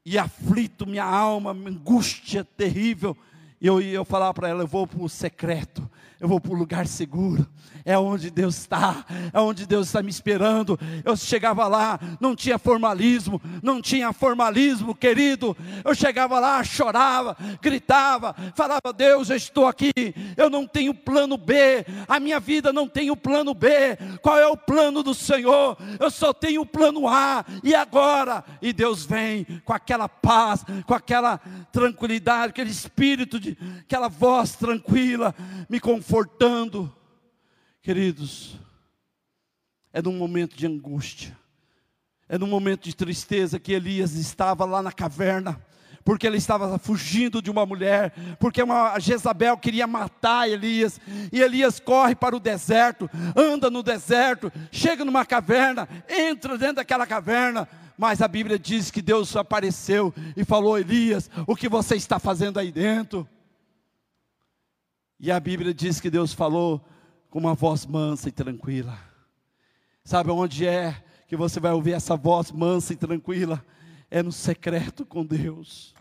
e 0.05 0.19
aflito, 0.19 0.87
minha 0.87 1.05
alma, 1.05 1.53
angústia 1.53 2.45
terrível. 2.45 3.17
E 3.61 3.67
eu, 3.67 3.81
eu 3.81 4.05
falava 4.05 4.35
para 4.35 4.49
ela: 4.49 4.63
eu 4.63 4.67
vou 4.67 4.87
para 4.87 5.03
o 5.03 5.09
secreto, 5.09 5.89
eu 6.21 6.29
vou 6.29 6.39
para 6.39 6.53
o 6.53 6.55
lugar 6.55 6.87
seguro, 6.87 7.47
é 7.83 7.99
onde 7.99 8.31
Deus 8.31 8.59
está, 8.59 9.07
é 9.33 9.41
onde 9.41 9.67
Deus 9.67 9.87
está 9.87 10.03
me 10.03 10.11
esperando. 10.11 10.79
Eu 11.03 11.17
chegava 11.17 11.67
lá, 11.67 11.99
não 12.21 12.37
tinha 12.37 12.59
formalismo, 12.59 13.41
não 13.63 13.81
tinha 13.81 14.13
formalismo, 14.13 14.95
querido. 14.95 15.57
Eu 15.83 15.95
chegava 15.95 16.39
lá, 16.39 16.63
chorava, 16.63 17.37
gritava, 17.63 18.35
falava: 18.55 18.93
Deus, 18.95 19.31
eu 19.31 19.37
estou 19.37 19.67
aqui, 19.67 19.93
eu 20.37 20.51
não 20.51 20.67
tenho 20.67 20.93
plano 20.93 21.39
B, 21.39 21.87
a 22.07 22.21
minha 22.21 22.39
vida 22.39 22.71
não 22.71 22.87
tem 22.87 23.11
o 23.11 23.17
plano 23.17 23.55
B. 23.55 23.97
Qual 24.21 24.39
é 24.39 24.47
o 24.47 24.57
plano 24.57 25.03
do 25.03 25.15
Senhor? 25.15 25.79
Eu 25.99 26.11
só 26.11 26.35
tenho 26.35 26.63
o 26.63 26.67
plano 26.67 27.09
A, 27.09 27.45
e 27.65 27.75
agora? 27.75 28.45
E 28.61 28.75
Deus 28.75 29.07
vem 29.07 29.47
com 29.65 29.73
aquela 29.73 30.09
paz, 30.09 30.65
com 30.87 30.93
aquela 30.93 31.41
tranquilidade, 31.73 32.51
aquele 32.51 32.71
espírito, 32.71 33.41
de, 33.41 33.57
aquela 33.81 34.09
voz 34.09 34.55
tranquila, 34.55 35.35
me 35.69 35.81
confortando. 36.11 36.93
Queridos, 37.81 38.59
é 39.93 40.03
num 40.03 40.19
momento 40.19 40.57
de 40.57 40.67
angústia, 40.67 41.39
é 42.29 42.37
num 42.37 42.49
momento 42.49 42.83
de 42.83 42.97
tristeza 42.97 43.61
que 43.61 43.73
Elias 43.73 44.15
estava 44.15 44.65
lá 44.65 44.83
na 44.83 44.91
caverna, 44.91 45.65
porque 46.05 46.27
ele 46.27 46.37
estava 46.37 46.77
fugindo 46.81 47.41
de 47.41 47.49
uma 47.49 47.65
mulher, 47.65 48.13
porque 48.41 48.61
uma 48.61 48.99
Jezabel 48.99 49.57
queria 49.57 49.87
matar 49.87 50.51
Elias, 50.51 51.01
e 51.33 51.41
Elias 51.41 51.79
corre 51.79 52.17
para 52.17 52.35
o 52.35 52.41
deserto, 52.41 53.09
anda 53.37 53.71
no 53.71 53.81
deserto, 53.81 54.53
chega 54.73 55.05
numa 55.05 55.25
caverna, 55.25 55.89
entra 56.09 56.59
dentro 56.59 56.77
daquela 56.77 57.07
caverna, 57.07 57.69
mas 57.97 58.21
a 58.21 58.27
Bíblia 58.27 58.59
diz 58.59 58.91
que 58.91 59.01
Deus 59.01 59.37
apareceu 59.37 60.13
e 60.37 60.45
falou: 60.45 60.77
Elias, 60.77 61.31
o 61.47 61.55
que 61.55 61.69
você 61.69 61.95
está 61.95 62.19
fazendo 62.19 62.59
aí 62.59 62.73
dentro? 62.73 63.29
E 65.21 65.31
a 65.31 65.39
Bíblia 65.39 65.75
diz 65.75 66.01
que 66.01 66.09
Deus 66.09 66.33
falou: 66.33 66.83
com 67.29 67.39
uma 67.39 67.55
voz 67.55 67.85
mansa 67.85 68.31
e 68.31 68.33
tranquila. 68.33 68.99
Sabe 70.03 70.31
onde 70.31 70.67
é 70.67 71.05
que 71.29 71.37
você 71.37 71.61
vai 71.61 71.73
ouvir 71.73 71.93
essa 71.93 72.17
voz 72.17 72.51
mansa 72.51 72.95
e 72.95 72.97
tranquila? 72.97 73.65
É 74.11 74.23
no 74.23 74.33
secreto 74.33 75.05
com 75.05 75.25
Deus 75.25 75.95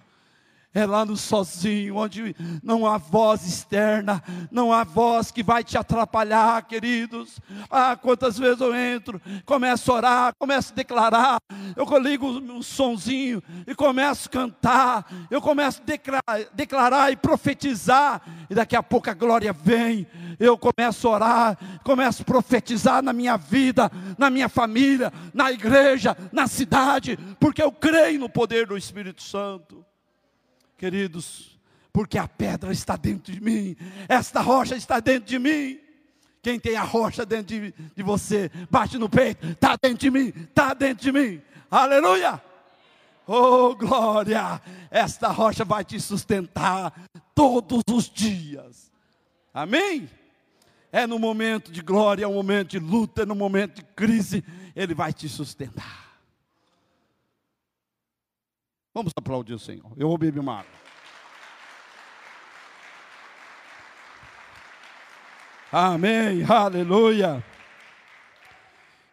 é 0.73 0.86
lá 0.86 1.03
no 1.03 1.17
sozinho, 1.17 1.97
onde 1.97 2.36
não 2.62 2.86
há 2.86 2.97
voz 2.97 3.45
externa, 3.47 4.21
não 4.51 4.71
há 4.71 4.84
voz 4.84 5.32
que 5.32 5.41
vai 5.41 5.63
te 5.63 5.77
atrapalhar, 5.77 6.62
queridos. 6.63 7.39
Ah, 7.69 7.95
quantas 7.95 8.38
vezes 8.38 8.62
eu 8.62 8.75
entro, 8.75 9.19
começo 9.45 9.91
a 9.91 9.95
orar, 9.95 10.34
começo 10.38 10.71
a 10.71 10.75
declarar, 10.75 11.38
eu 11.75 11.97
ligo 11.97 12.27
um 12.27 12.62
sonzinho 12.62 13.41
e 13.65 13.73
começo 13.73 14.27
a 14.27 14.32
cantar, 14.32 15.05
eu 15.32 15.41
começo 15.41 15.82
a 15.82 15.86
declarar, 15.86 16.45
declarar 16.53 17.12
e 17.12 17.15
profetizar, 17.15 18.21
e 18.47 18.53
daqui 18.53 18.75
a 18.75 18.84
pouco 18.84 19.10
a 19.10 19.13
glória 19.13 19.51
vem, 19.51 20.05
eu 20.39 20.55
começo 20.55 21.08
a 21.08 21.12
orar, 21.12 21.58
começo 21.84 22.21
a 22.21 22.25
profetizar 22.25 23.01
na 23.01 23.12
minha 23.12 23.38
vida, 23.38 23.91
na 24.17 24.29
minha 24.29 24.47
família, 24.47 25.12
na 25.34 25.51
igreja, 25.51 26.15
na 26.32 26.47
cidade, 26.47 27.17
porque 27.39 27.62
eu 27.62 27.71
creio 27.71 28.19
no 28.19 28.29
poder 28.29 28.67
do 28.67 28.77
Espírito 28.77 29.23
Santo 29.23 29.88
queridos, 30.80 31.60
porque 31.92 32.18
a 32.18 32.26
pedra 32.26 32.72
está 32.72 32.96
dentro 32.96 33.34
de 33.34 33.42
mim, 33.42 33.76
esta 34.08 34.39
rocha 34.39 34.76
está 34.76 35.02
dentro 35.02 35.28
de 35.28 35.38
mim. 35.38 35.80
Quem 36.42 36.58
tem 36.58 36.78
a 36.78 36.84
rocha 36.84 37.26
dentro 37.26 37.48
de, 37.48 37.74
de 37.94 38.02
você, 38.02 38.50
bate 38.72 38.98
no 38.98 39.10
peito, 39.10 39.46
está 39.46 39.76
dentro 39.76 39.98
de 39.98 40.10
mim, 40.10 40.34
está 40.50 40.74
dentro 40.74 41.04
de 41.04 41.12
mim, 41.12 41.42
aleluia! 41.70 42.42
Oh 43.28 43.76
glória! 43.76 44.62
Esta 44.89 45.28
rocha 45.28 45.65
vai 45.65 45.84
te 45.84 46.00
sustentar 46.00 46.94
todos 47.36 47.84
os 47.92 48.10
dias, 48.10 48.89
amém? 49.54 50.10
É 50.94 51.06
no 51.06 51.20
momento 51.20 51.74
de 51.74 51.82
glória, 51.82 52.24
é 52.24 52.28
no 52.28 52.34
momento 52.34 52.70
de 52.70 52.80
luta, 52.80 53.24
é 53.24 53.26
no 53.26 53.36
momento 53.36 53.76
de 53.76 53.84
crise, 53.84 54.42
Ele 54.74 54.96
vai 54.96 55.12
te 55.12 55.28
sustentar. 55.28 56.09
Vamos 58.93 59.13
aplaudir 59.15 59.54
o 59.54 59.60
Senhor. 59.60 59.91
Eu 59.95 60.08
vou 60.08 60.17
beber 60.17 60.39
uma 60.39 60.60
água. 60.60 60.80
Amém, 65.71 66.43
aleluia. 66.49 67.45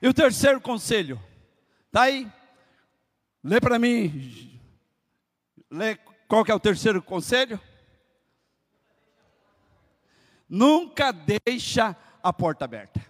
E 0.01 0.09
o 0.09 0.15
terceiro 0.15 0.61
conselho, 0.61 1.23
está 1.87 2.03
aí? 2.03 2.31
Lê 3.45 3.61
para 3.61 3.79
mim. 3.79 4.59
Lê 5.71 5.97
qual 6.27 6.45
que 6.45 6.51
é 6.51 6.55
o 6.55 6.61
terceiro 6.61 7.03
conselho? 7.03 7.61
Nunca 10.49 11.13
deixa 11.13 11.95
a 12.23 12.33
porta 12.33 12.65
aberta. 12.65 13.05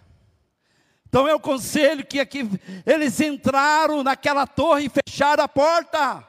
Então 1.07 1.25
é 1.25 1.33
o 1.33 1.39
conselho 1.39 2.05
que 2.05 2.19
aqui 2.19 2.39
eles 2.85 3.21
entraram 3.21 4.03
naquela 4.03 4.45
torre 4.45 4.85
e 4.85 4.89
fecharam 4.89 5.43
a 5.43 5.47
porta. 5.47 6.27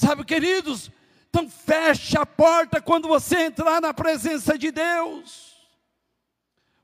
Sabe, 0.00 0.24
queridos, 0.24 0.90
então 1.28 1.46
feche 1.46 2.16
a 2.16 2.24
porta 2.24 2.80
quando 2.80 3.06
você 3.06 3.36
entrar 3.44 3.82
na 3.82 3.92
presença 3.92 4.56
de 4.56 4.70
Deus. 4.70 5.54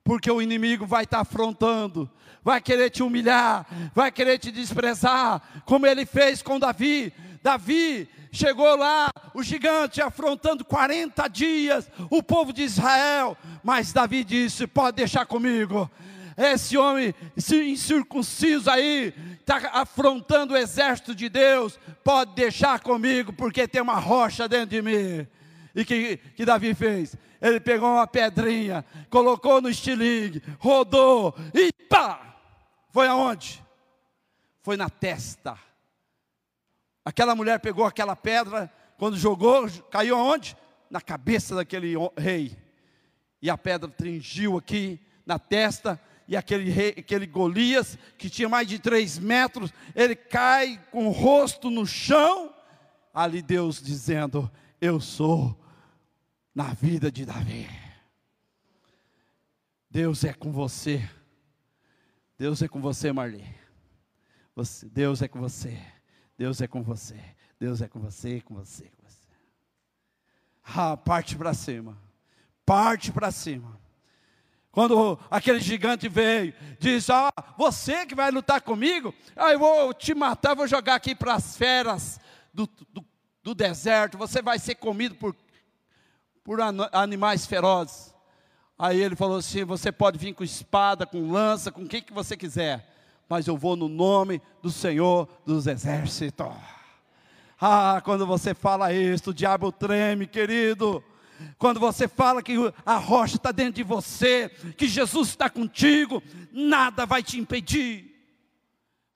Porque 0.04 0.30
o 0.30 0.42
inimigo 0.42 0.84
vai 0.84 1.04
estar 1.04 1.20
afrontando, 1.20 2.10
vai 2.44 2.60
querer 2.60 2.90
te 2.90 3.02
humilhar, 3.02 3.66
vai 3.94 4.12
querer 4.12 4.38
te 4.38 4.52
desprezar, 4.52 5.62
como 5.64 5.86
ele 5.86 6.04
fez 6.04 6.42
com 6.42 6.58
Davi. 6.58 7.10
Davi 7.42 8.06
chegou 8.30 8.76
lá, 8.76 9.08
o 9.32 9.42
gigante 9.42 10.02
afrontando 10.02 10.62
40 10.62 11.26
dias 11.28 11.90
o 12.10 12.22
povo 12.22 12.52
de 12.52 12.64
Israel, 12.64 13.34
mas 13.64 13.94
Davi 13.94 14.24
disse: 14.24 14.66
Pode 14.66 14.98
deixar 14.98 15.24
comigo, 15.24 15.90
esse 16.36 16.76
homem 16.76 17.14
incircunciso 17.34 18.70
aí, 18.70 19.14
está 19.40 19.56
afrontando 19.72 20.52
o 20.52 20.56
exército 20.56 21.14
de 21.14 21.30
Deus, 21.30 21.80
pode 22.04 22.34
deixar 22.34 22.80
comigo, 22.80 23.32
porque 23.32 23.66
tem 23.66 23.80
uma 23.80 23.98
rocha 23.98 24.46
dentro 24.46 24.70
de 24.70 24.82
mim. 24.82 25.26
E 25.74 25.84
que, 25.84 26.18
que 26.18 26.44
Davi 26.44 26.74
fez? 26.74 27.16
Ele 27.40 27.58
pegou 27.58 27.88
uma 27.88 28.06
pedrinha, 28.06 28.84
colocou 29.08 29.60
no 29.60 29.70
estilingue, 29.70 30.42
rodou 30.58 31.34
e 31.54 31.72
pá! 31.88 32.36
Foi 32.90 33.06
aonde? 33.06 33.62
Foi 34.62 34.76
na 34.76 34.90
testa. 34.90 35.58
Aquela 37.04 37.34
mulher 37.34 37.60
pegou 37.60 37.84
aquela 37.84 38.16
pedra, 38.16 38.72
quando 38.98 39.16
jogou, 39.16 39.68
caiu 39.90 40.16
aonde? 40.16 40.56
Na 40.90 41.00
cabeça 41.00 41.54
daquele 41.54 41.94
rei. 42.16 42.56
E 43.40 43.48
a 43.48 43.56
pedra 43.56 43.88
tringiu 43.88 44.56
aqui 44.56 45.00
na 45.24 45.38
testa 45.38 46.00
e 46.28 46.36
aquele, 46.36 46.70
rei, 46.70 46.94
aquele 46.98 47.26
Golias, 47.26 47.96
que 48.18 48.28
tinha 48.28 48.48
mais 48.48 48.66
de 48.66 48.78
três 48.78 49.18
metros, 49.18 49.72
ele 49.94 50.16
cai 50.16 50.82
com 50.90 51.06
o 51.06 51.12
rosto 51.12 51.70
no 51.70 51.86
chão. 51.86 52.52
Ali 53.14 53.40
Deus 53.40 53.80
dizendo: 53.80 54.50
Eu 54.80 55.00
sou 55.00 55.56
na 56.54 56.74
vida 56.74 57.10
de 57.10 57.24
Davi. 57.24 57.68
Deus 59.88 60.24
é 60.24 60.32
com 60.32 60.50
você. 60.50 61.08
Deus 62.38 62.60
é 62.60 62.68
com 62.68 62.80
você, 62.80 63.12
Marli. 63.12 63.44
Você, 64.54 64.86
Deus 64.88 65.22
é 65.22 65.28
com 65.28 65.40
você. 65.40 65.80
Deus 66.36 66.60
é 66.60 66.66
com 66.66 66.82
você. 66.82 67.18
Deus 67.58 67.80
é 67.80 67.88
com 67.88 68.00
você, 68.00 68.40
com 68.40 68.54
você, 68.54 68.84
com 68.84 69.02
você. 69.08 69.28
Ah, 70.64 70.96
parte 70.96 71.36
para 71.36 71.54
cima. 71.54 71.96
Parte 72.64 73.12
para 73.12 73.30
cima. 73.30 73.80
Quando 74.76 75.18
aquele 75.30 75.58
gigante 75.58 76.06
veio, 76.06 76.52
disse: 76.78 77.10
Ah, 77.10 77.32
você 77.56 78.04
que 78.04 78.14
vai 78.14 78.30
lutar 78.30 78.60
comigo, 78.60 79.14
ah, 79.34 79.50
eu 79.50 79.58
vou 79.58 79.94
te 79.94 80.14
matar, 80.14 80.54
vou 80.54 80.68
jogar 80.68 80.96
aqui 80.96 81.14
para 81.14 81.32
as 81.32 81.56
feras 81.56 82.20
do, 82.52 82.68
do, 82.92 83.02
do, 83.42 83.54
deserto, 83.54 84.18
você 84.18 84.42
vai 84.42 84.58
ser 84.58 84.74
comido 84.74 85.14
por, 85.14 85.34
por 86.44 86.58
animais 86.92 87.46
ferozes. 87.46 88.14
Aí 88.78 89.00
ele 89.00 89.16
falou 89.16 89.38
assim: 89.38 89.64
Você 89.64 89.90
pode 89.90 90.18
vir 90.18 90.34
com 90.34 90.44
espada, 90.44 91.06
com 91.06 91.32
lança, 91.32 91.72
com 91.72 91.84
o 91.84 91.88
que, 91.88 92.02
que 92.02 92.12
você 92.12 92.36
quiser, 92.36 92.86
mas 93.30 93.46
eu 93.46 93.56
vou 93.56 93.76
no 93.76 93.88
nome 93.88 94.42
do 94.60 94.70
Senhor 94.70 95.26
dos 95.46 95.66
Exércitos. 95.66 96.54
Ah, 97.58 98.02
quando 98.04 98.26
você 98.26 98.52
fala 98.52 98.92
isso, 98.92 99.30
o 99.30 99.34
diabo 99.34 99.72
treme, 99.72 100.26
querido. 100.26 101.02
Quando 101.58 101.80
você 101.80 102.08
fala 102.08 102.42
que 102.42 102.54
a 102.84 102.96
rocha 102.96 103.36
está 103.36 103.52
dentro 103.52 103.74
de 103.74 103.82
você, 103.82 104.48
que 104.76 104.86
Jesus 104.86 105.28
está 105.28 105.48
contigo, 105.50 106.22
nada 106.52 107.06
vai 107.06 107.22
te 107.22 107.38
impedir. 107.38 108.14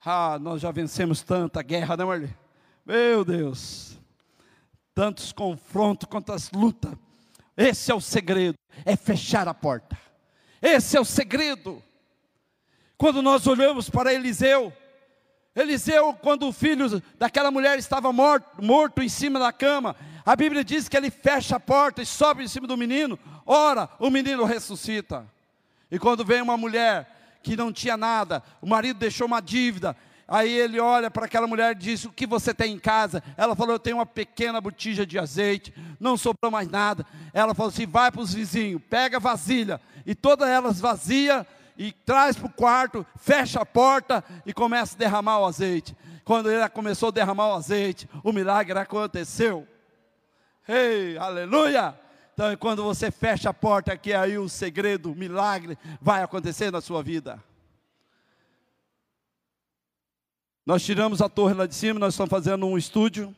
Ah, 0.03 0.39
nós 0.39 0.61
já 0.61 0.71
vencemos 0.71 1.21
tanta 1.21 1.61
guerra, 1.61 1.95
não, 1.95 2.07
Marli? 2.07 2.35
Meu 2.85 3.23
Deus, 3.23 3.97
tantos 4.93 5.31
confrontos, 5.31 6.07
quantas 6.09 6.51
lutas. 6.51 6.93
Esse 7.55 7.91
é 7.91 7.95
o 7.95 8.01
segredo, 8.01 8.57
é 8.85 8.95
fechar 8.95 9.47
a 9.47 9.53
porta. 9.53 9.97
Esse 10.61 10.97
é 10.97 10.99
o 10.99 11.05
segredo. 11.05 11.81
Quando 12.97 13.21
nós 13.21 13.45
olhamos 13.47 13.89
para 13.89 14.13
Eliseu, 14.13 14.73
Eliseu, 15.55 16.13
quando 16.13 16.47
o 16.47 16.53
filho 16.53 17.01
daquela 17.17 17.51
mulher 17.51 17.77
estava 17.77 18.11
morto, 18.13 18.63
morto 18.63 19.01
em 19.01 19.09
cima 19.09 19.37
da 19.37 19.51
cama, 19.51 19.95
a 20.25 20.35
Bíblia 20.35 20.63
diz 20.63 20.87
que 20.87 20.97
ele 20.97 21.09
fecha 21.09 21.55
a 21.55 21.59
porta 21.59 22.01
e 22.01 22.05
sobe 22.05 22.43
em 22.43 22.47
cima 22.47 22.67
do 22.67 22.77
menino. 22.77 23.17
Ora, 23.45 23.89
o 23.99 24.09
menino 24.09 24.43
ressuscita. 24.43 25.25
E 25.89 25.99
quando 25.99 26.23
vem 26.23 26.41
uma 26.41 26.57
mulher 26.57 27.39
que 27.43 27.55
não 27.55 27.71
tinha 27.73 27.97
nada, 27.97 28.43
o 28.61 28.67
marido 28.67 28.99
deixou 28.99 29.27
uma 29.27 29.41
dívida, 29.41 29.95
Aí 30.31 30.49
ele 30.49 30.79
olha 30.79 31.11
para 31.11 31.25
aquela 31.25 31.45
mulher 31.45 31.73
e 31.73 31.79
diz: 31.79 32.05
O 32.05 32.09
que 32.09 32.25
você 32.25 32.53
tem 32.53 32.73
em 32.73 32.79
casa? 32.79 33.21
Ela 33.35 33.53
falou: 33.53 33.73
Eu 33.75 33.79
tenho 33.79 33.97
uma 33.97 34.05
pequena 34.05 34.61
botija 34.61 35.05
de 35.05 35.19
azeite, 35.19 35.73
não 35.99 36.15
sobrou 36.15 36.49
mais 36.49 36.69
nada. 36.69 37.05
Ela 37.33 37.53
falou 37.53 37.69
assim: 37.69 37.85
Vai 37.85 38.09
para 38.09 38.21
os 38.21 38.33
vizinhos, 38.33 38.81
pega 38.89 39.19
vasilha, 39.19 39.81
e 40.05 40.15
todas 40.15 40.47
elas 40.47 40.79
vazia, 40.79 41.45
e 41.77 41.91
traz 41.91 42.37
para 42.37 42.47
o 42.47 42.53
quarto, 42.53 43.05
fecha 43.17 43.59
a 43.59 43.65
porta 43.65 44.23
e 44.45 44.53
começa 44.53 44.95
a 44.95 44.99
derramar 44.99 45.39
o 45.39 45.45
azeite. 45.45 45.93
Quando 46.23 46.49
ele 46.49 46.69
começou 46.69 47.09
a 47.09 47.11
derramar 47.11 47.49
o 47.49 47.55
azeite, 47.55 48.07
o 48.23 48.31
milagre 48.31 48.79
aconteceu. 48.79 49.67
Ei, 50.67 51.17
aleluia! 51.17 51.99
Então, 52.33 52.55
quando 52.57 52.83
você 52.83 53.11
fecha 53.11 53.49
a 53.49 53.53
porta, 53.53 53.97
que 53.97 54.13
aí 54.13 54.37
o 54.37 54.47
segredo, 54.47 55.11
o 55.11 55.15
milagre 55.15 55.77
vai 55.99 56.21
acontecer 56.21 56.71
na 56.71 56.81
sua 56.81 57.01
vida. 57.01 57.43
Nós 60.65 60.83
tiramos 60.83 61.21
a 61.21 61.27
torre 61.27 61.53
lá 61.53 61.65
de 61.65 61.73
cima, 61.73 61.99
nós 61.99 62.13
estamos 62.13 62.29
fazendo 62.29 62.65
um 62.65 62.77
estúdio. 62.77 63.35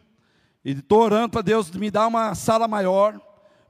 E 0.64 0.72
estou 0.72 1.02
orando 1.02 1.30
para 1.30 1.42
Deus 1.42 1.72
me 1.72 1.90
dar 1.90 2.08
uma 2.08 2.36
sala 2.36 2.68
maior, 2.68 3.20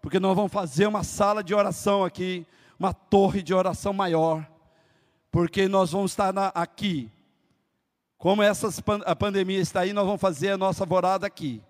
porque 0.02 0.20
nós 0.20 0.36
vamos 0.36 0.52
fazer 0.52 0.88
uma 0.88 1.04
sala 1.04 1.44
de 1.44 1.54
oração 1.54 2.04
aqui, 2.04 2.46
uma 2.78 2.94
torre 2.94 3.42
de 3.42 3.54
oração 3.54 3.94
maior, 3.94 4.46
porque 5.32 5.68
nós 5.68 5.92
vamos 5.92 6.12
estar 6.12 6.34
na, 6.34 6.48
aqui. 6.48 7.10
Como 8.18 8.44
essas, 8.44 8.82
a 9.06 9.16
pandemia 9.16 9.60
está 9.60 9.82
aí, 9.82 9.94
nós 9.94 10.06
vamos 10.06 10.22
fazer 10.22 10.52
a 10.52 10.58
nossa 10.58 10.86
vorada 10.86 11.26
aqui. 11.26 11.62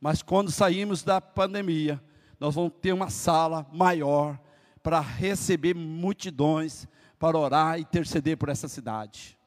Mas 0.00 0.22
quando 0.22 0.50
sairmos 0.50 1.02
da 1.02 1.20
pandemia, 1.20 2.02
nós 2.38 2.54
vamos 2.54 2.72
ter 2.80 2.92
uma 2.92 3.10
sala 3.10 3.66
maior 3.72 4.40
para 4.82 5.00
receber 5.00 5.74
multidões, 5.74 6.88
para 7.18 7.38
orar 7.38 7.78
e 7.78 7.82
interceder 7.82 8.38
por 8.38 8.48
essa 8.48 8.66
cidade. 8.66 9.38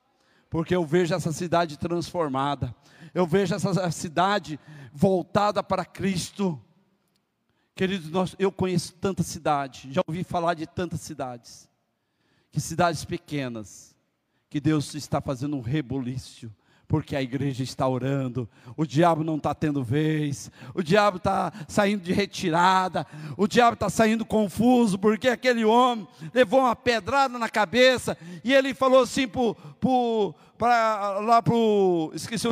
Porque 0.49 0.75
eu 0.75 0.85
vejo 0.85 1.15
essa 1.15 1.31
cidade 1.31 1.79
transformada, 1.79 2.73
eu 3.11 3.25
vejo 3.25 3.55
essa 3.55 3.89
cidade 3.89 4.59
voltada 4.93 5.63
para 5.63 5.83
Cristo. 5.83 6.61
Queridos, 7.73 8.11
nós, 8.11 8.35
eu 8.37 8.51
conheço 8.51 8.93
tanta 8.93 9.23
cidade, 9.23 9.91
já 9.91 10.01
ouvi 10.05 10.23
falar 10.23 10.53
de 10.53 10.67
tantas 10.67 11.01
cidades, 11.01 11.67
que 12.51 12.61
cidades 12.61 13.03
pequenas, 13.03 13.95
que 14.47 14.61
Deus 14.61 14.93
está 14.93 15.19
fazendo 15.19 15.57
um 15.57 15.61
reboliço, 15.61 16.53
porque 16.87 17.15
a 17.15 17.21
igreja 17.21 17.63
está 17.63 17.87
orando, 17.87 18.47
o 18.77 18.85
diabo 18.85 19.23
não 19.23 19.37
está 19.37 19.53
tendo 19.53 19.83
vez, 19.83 20.51
o 20.73 20.83
diabo 20.83 21.17
está 21.17 21.51
saindo 21.67 22.03
de 22.03 22.13
retirada, 22.13 23.05
o 23.37 23.47
diabo 23.47 23.73
está 23.73 23.89
saindo 23.89 24.25
confuso, 24.25 24.99
porque 24.99 25.27
aquele 25.27 25.65
homem 25.65 26.07
levou 26.33 26.61
uma 26.61 26.75
pedrada 26.75 27.39
na 27.39 27.49
cabeça, 27.49 28.17
e 28.43 28.53
ele 28.53 28.73
falou 28.73 29.01
assim 29.01 29.27
para 29.27 31.19
lá 31.19 31.41
para 31.41 31.53
o, 31.53 32.11
esqueci 32.13 32.47
o 32.47 32.51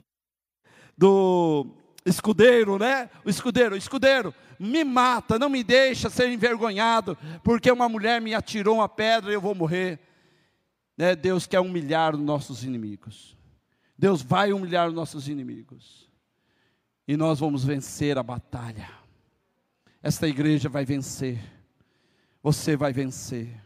do 0.98 1.68
escudeiro, 2.06 2.78
né? 2.78 3.10
O 3.26 3.30
escudeiro, 3.30 3.76
o 3.76 3.78
escudeiro, 3.78 4.34
me 4.60 4.84
mata, 4.84 5.40
não 5.40 5.50
me 5.50 5.64
deixa 5.64 6.10
ser 6.10 6.30
envergonhado, 6.30 7.18
porque 7.44 7.72
uma 7.72 7.90
mulher 7.90 8.22
me 8.22 8.34
atirou 8.36 8.76
uma 8.76 8.90
pedra 8.90 9.32
e 9.32 9.34
eu 9.34 9.42
vou 9.42 9.56
morrer. 9.56 10.00
Né? 10.96 11.16
Deus 11.16 11.48
quer 11.48 11.60
humilhar 11.60 12.14
os 12.14 12.22
nossos 12.22 12.64
inimigos. 12.64 13.36
Deus 14.02 14.24
vai 14.24 14.52
humilhar 14.52 14.88
os 14.88 14.96
nossos 14.96 15.28
inimigos. 15.28 16.10
E 17.08 17.16
nós 17.16 17.40
vamos 17.40 17.64
vencer 17.64 18.18
a 18.18 18.24
batalha. 18.24 18.90
Esta 20.02 20.28
igreja 20.28 20.68
vai 20.68 20.84
vencer. 20.84 21.40
Você 22.42 22.76
vai 22.76 22.92
vencer. 22.92 23.64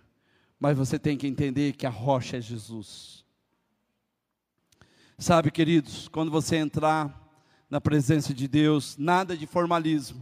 Mas 0.60 0.78
você 0.78 1.00
tem 1.00 1.18
que 1.18 1.26
entender 1.26 1.72
que 1.78 1.86
a 1.86 1.90
rocha 1.90 2.36
é 2.36 2.42
Jesus. 2.42 3.24
Sabe, 5.18 5.50
queridos, 5.52 6.10
quando 6.10 6.30
você 6.30 6.58
entrar 6.58 7.18
na 7.70 7.80
presença 7.80 8.34
de 8.34 8.46
Deus, 8.46 8.98
nada 8.98 9.38
de 9.38 9.48
formalismo. 9.48 10.22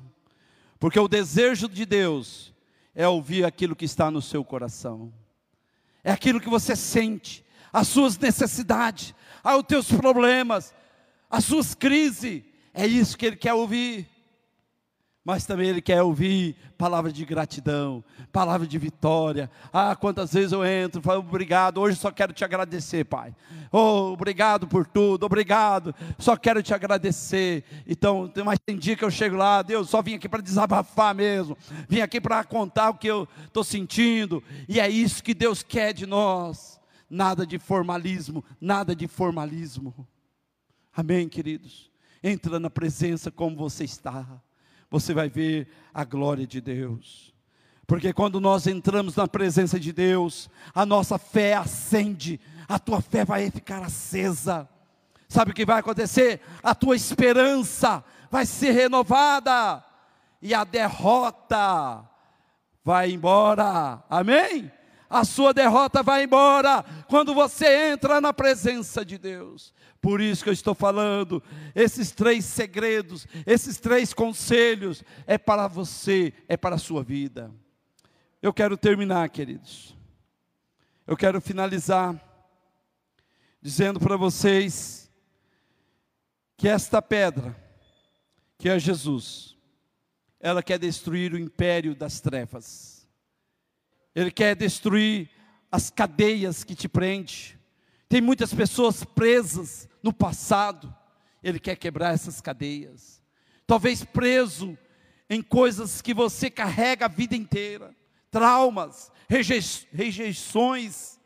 Porque 0.79 0.99
o 0.99 1.07
desejo 1.07 1.67
de 1.67 1.87
Deus 1.87 2.53
é 2.93 3.07
ouvir 3.07 3.45
aquilo 3.45 3.75
que 3.75 3.85
está 3.85 4.11
no 4.11 4.21
seu 4.21 4.45
coração. 4.45 5.11
É 6.03 6.11
aquilo 6.11 6.39
que 6.39 6.51
você 6.51 6.75
sente, 6.75 7.43
as 7.73 7.87
suas 7.87 8.17
necessidades, 8.19 9.15
aos 9.43 9.63
teus 9.63 9.91
problemas, 9.91 10.73
as 11.29 11.43
suas 11.43 11.73
crises. 11.73 12.43
É 12.71 12.85
isso 12.85 13.17
que 13.17 13.25
Ele 13.25 13.35
quer 13.35 13.55
ouvir. 13.55 14.07
Mas 15.25 15.45
também 15.45 15.69
Ele 15.69 15.81
quer 15.81 16.01
ouvir 16.01 16.55
palavras 16.77 17.13
de 17.13 17.23
gratidão, 17.23 18.03
palavra 18.31 18.67
de 18.67 18.77
vitória. 18.77 19.49
Ah, 19.71 19.95
quantas 19.95 20.33
vezes 20.33 20.51
eu 20.51 20.65
entro, 20.65 21.01
falo 21.01 21.21
obrigado. 21.21 21.79
Hoje 21.79 21.97
só 21.97 22.11
quero 22.11 22.33
te 22.33 22.43
agradecer, 22.43 23.05
Pai. 23.05 23.33
Oh, 23.71 24.11
obrigado 24.11 24.67
por 24.67 24.85
tudo, 24.85 25.25
obrigado. 25.25 25.95
Só 26.19 26.35
quero 26.35 26.61
te 26.61 26.73
agradecer. 26.73 27.63
Então, 27.87 28.31
mas 28.43 28.59
tem 28.59 28.77
dia 28.77 28.97
que 28.97 29.05
eu 29.05 29.09
chego 29.09 29.37
lá, 29.37 29.61
Deus, 29.61 29.89
só 29.89 30.01
vim 30.01 30.15
aqui 30.15 30.27
para 30.27 30.41
desabafar 30.41 31.15
mesmo. 31.15 31.57
Vim 31.87 32.01
aqui 32.01 32.19
para 32.19 32.43
contar 32.43 32.89
o 32.89 32.95
que 32.95 33.07
eu 33.07 33.27
estou 33.45 33.63
sentindo. 33.63 34.43
E 34.67 34.77
é 34.77 34.89
isso 34.89 35.23
que 35.23 35.33
Deus 35.33 35.63
quer 35.63 35.93
de 35.93 36.05
nós 36.05 36.72
nada 37.13 37.45
de 37.45 37.59
formalismo, 37.59 38.43
nada 38.59 38.95
de 38.95 39.07
formalismo. 39.07 40.07
Amém, 40.91 41.29
queridos? 41.29 41.91
Entra 42.23 42.59
na 42.59 42.69
presença 42.69 43.29
como 43.29 43.55
você 43.55 43.83
está, 43.83 44.41
você 44.89 45.13
vai 45.13 45.29
ver 45.29 45.67
a 45.93 46.03
glória 46.03 46.47
de 46.47 46.59
Deus. 46.59 47.31
Porque 47.85 48.11
quando 48.13 48.39
nós 48.39 48.65
entramos 48.65 49.15
na 49.15 49.27
presença 49.27 49.79
de 49.79 49.93
Deus, 49.93 50.49
a 50.73 50.85
nossa 50.85 51.19
fé 51.19 51.53
acende, 51.53 52.39
a 52.67 52.79
tua 52.79 53.01
fé 53.01 53.23
vai 53.23 53.51
ficar 53.51 53.83
acesa. 53.83 54.67
Sabe 55.27 55.51
o 55.51 55.53
que 55.53 55.65
vai 55.65 55.79
acontecer? 55.79 56.41
A 56.63 56.73
tua 56.73 56.95
esperança 56.95 58.03
vai 58.31 58.45
ser 58.45 58.71
renovada 58.71 59.83
e 60.41 60.53
a 60.53 60.63
derrota 60.63 62.07
vai 62.83 63.11
embora. 63.11 64.03
Amém? 64.09 64.71
A 65.13 65.23
sua 65.23 65.53
derrota 65.53 66.01
vai 66.01 66.23
embora 66.23 66.83
quando 67.07 67.35
você 67.35 67.91
entra 67.91 68.19
na 68.19 68.33
presença 68.33 69.05
de 69.05 69.19
Deus. 69.19 69.71
Por 70.01 70.19
isso 70.19 70.43
que 70.43 70.49
eu 70.49 70.53
estou 70.53 70.73
falando, 70.73 71.41
esses 71.75 72.11
três 72.11 72.43
segredos, 72.43 73.27
esses 73.45 73.77
três 73.77 74.11
conselhos, 74.11 75.03
é 75.27 75.37
para 75.37 75.67
você, 75.67 76.33
é 76.47 76.57
para 76.57 76.75
a 76.75 76.79
sua 76.79 77.03
vida. 77.03 77.51
Eu 78.41 78.51
quero 78.51 78.75
terminar, 78.75 79.29
queridos. 79.29 79.95
Eu 81.05 81.15
quero 81.15 81.39
finalizar 81.39 82.19
dizendo 83.61 83.99
para 83.99 84.17
vocês 84.17 85.11
que 86.57 86.67
esta 86.67 87.01
pedra, 87.01 87.55
que 88.57 88.67
é 88.67 88.79
Jesus, 88.79 89.55
ela 90.39 90.63
quer 90.63 90.79
destruir 90.79 91.33
o 91.33 91.39
império 91.39 91.95
das 91.95 92.19
trevas 92.19 92.92
ele 94.15 94.31
quer 94.31 94.55
destruir 94.55 95.29
as 95.71 95.89
cadeias 95.89 96.63
que 96.63 96.75
te 96.75 96.87
prende. 96.87 97.59
Tem 98.07 98.21
muitas 98.21 98.53
pessoas 98.53 99.03
presas 99.03 99.89
no 100.01 100.13
passado. 100.13 100.93
Ele 101.41 101.59
quer 101.59 101.75
quebrar 101.75 102.13
essas 102.13 102.39
cadeias. 102.39 103.21
Talvez 103.65 104.03
preso 104.03 104.77
em 105.29 105.41
coisas 105.41 106.01
que 106.01 106.13
você 106.13 106.49
carrega 106.49 107.05
a 107.05 107.09
vida 107.09 107.35
inteira, 107.35 107.95
traumas, 108.29 109.11
rejeições, 109.91 111.19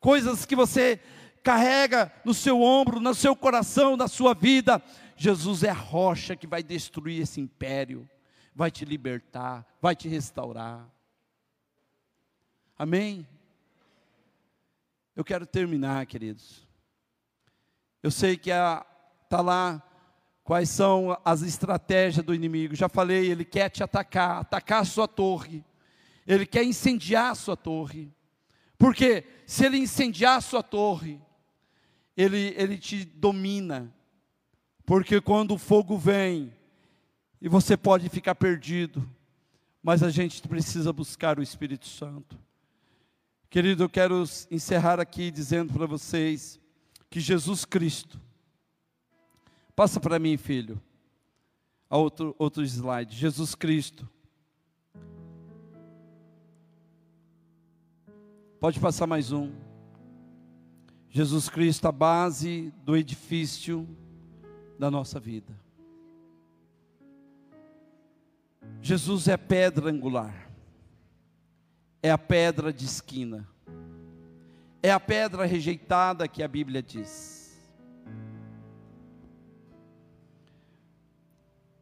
coisas 0.00 0.46
que 0.46 0.56
você 0.56 0.98
carrega 1.42 2.10
no 2.24 2.32
seu 2.32 2.62
ombro, 2.62 2.98
no 2.98 3.14
seu 3.14 3.36
coração, 3.36 3.96
na 3.96 4.08
sua 4.08 4.32
vida. 4.32 4.82
Jesus 5.16 5.62
é 5.62 5.70
a 5.70 5.74
rocha 5.74 6.34
que 6.34 6.46
vai 6.46 6.62
destruir 6.62 7.20
esse 7.20 7.40
império, 7.40 8.08
vai 8.54 8.70
te 8.70 8.84
libertar, 8.84 9.66
vai 9.80 9.94
te 9.94 10.08
restaurar. 10.08 10.88
Amém? 12.82 13.24
Eu 15.14 15.22
quero 15.22 15.46
terminar, 15.46 16.04
queridos. 16.04 16.66
Eu 18.02 18.10
sei 18.10 18.36
que 18.36 18.50
está 18.50 19.40
lá 19.40 19.80
quais 20.42 20.68
são 20.68 21.16
as 21.24 21.42
estratégias 21.42 22.26
do 22.26 22.34
inimigo. 22.34 22.74
Já 22.74 22.88
falei, 22.88 23.30
ele 23.30 23.44
quer 23.44 23.68
te 23.68 23.84
atacar, 23.84 24.40
atacar 24.40 24.82
a 24.82 24.84
sua 24.84 25.06
torre. 25.06 25.64
Ele 26.26 26.44
quer 26.44 26.64
incendiar 26.64 27.30
a 27.30 27.34
sua 27.36 27.56
torre. 27.56 28.12
Porque 28.76 29.24
se 29.46 29.64
ele 29.64 29.78
incendiar 29.78 30.38
a 30.38 30.40
sua 30.40 30.60
torre, 30.60 31.20
ele, 32.16 32.52
ele 32.56 32.76
te 32.76 33.04
domina. 33.04 33.94
Porque 34.84 35.20
quando 35.20 35.54
o 35.54 35.58
fogo 35.58 35.96
vem, 35.96 36.52
e 37.40 37.48
você 37.48 37.76
pode 37.76 38.08
ficar 38.08 38.34
perdido, 38.34 39.08
mas 39.80 40.02
a 40.02 40.10
gente 40.10 40.42
precisa 40.48 40.92
buscar 40.92 41.38
o 41.38 41.42
Espírito 41.44 41.86
Santo. 41.86 42.36
Querido, 43.52 43.84
eu 43.84 43.88
quero 43.88 44.24
encerrar 44.50 44.98
aqui 44.98 45.30
dizendo 45.30 45.72
para 45.72 45.86
vocês 45.86 46.58
que 47.08 47.20
Jesus 47.20 47.64
Cristo, 47.64 48.18
Passa 49.74 49.98
para 49.98 50.18
mim, 50.18 50.36
filho. 50.36 50.80
Outro, 51.88 52.34
outro 52.38 52.62
slide. 52.62 53.16
Jesus 53.16 53.54
Cristo. 53.54 54.08
Pode 58.60 58.78
passar 58.78 59.06
mais 59.06 59.32
um. 59.32 59.50
Jesus 61.08 61.48
Cristo, 61.48 61.88
a 61.88 61.92
base 61.92 62.72
do 62.84 62.96
edifício 62.96 63.88
da 64.78 64.90
nossa 64.90 65.18
vida. 65.18 65.52
Jesus 68.80 69.28
é 69.28 69.36
pedra 69.36 69.90
angular, 69.90 70.41
é 72.02 72.10
a 72.10 72.18
pedra 72.18 72.72
de 72.72 72.84
esquina, 72.84 73.48
é 74.82 74.90
a 74.90 74.98
pedra 74.98 75.44
rejeitada 75.44 76.26
que 76.26 76.42
a 76.42 76.48
Bíblia 76.48 76.82
diz. 76.82 77.60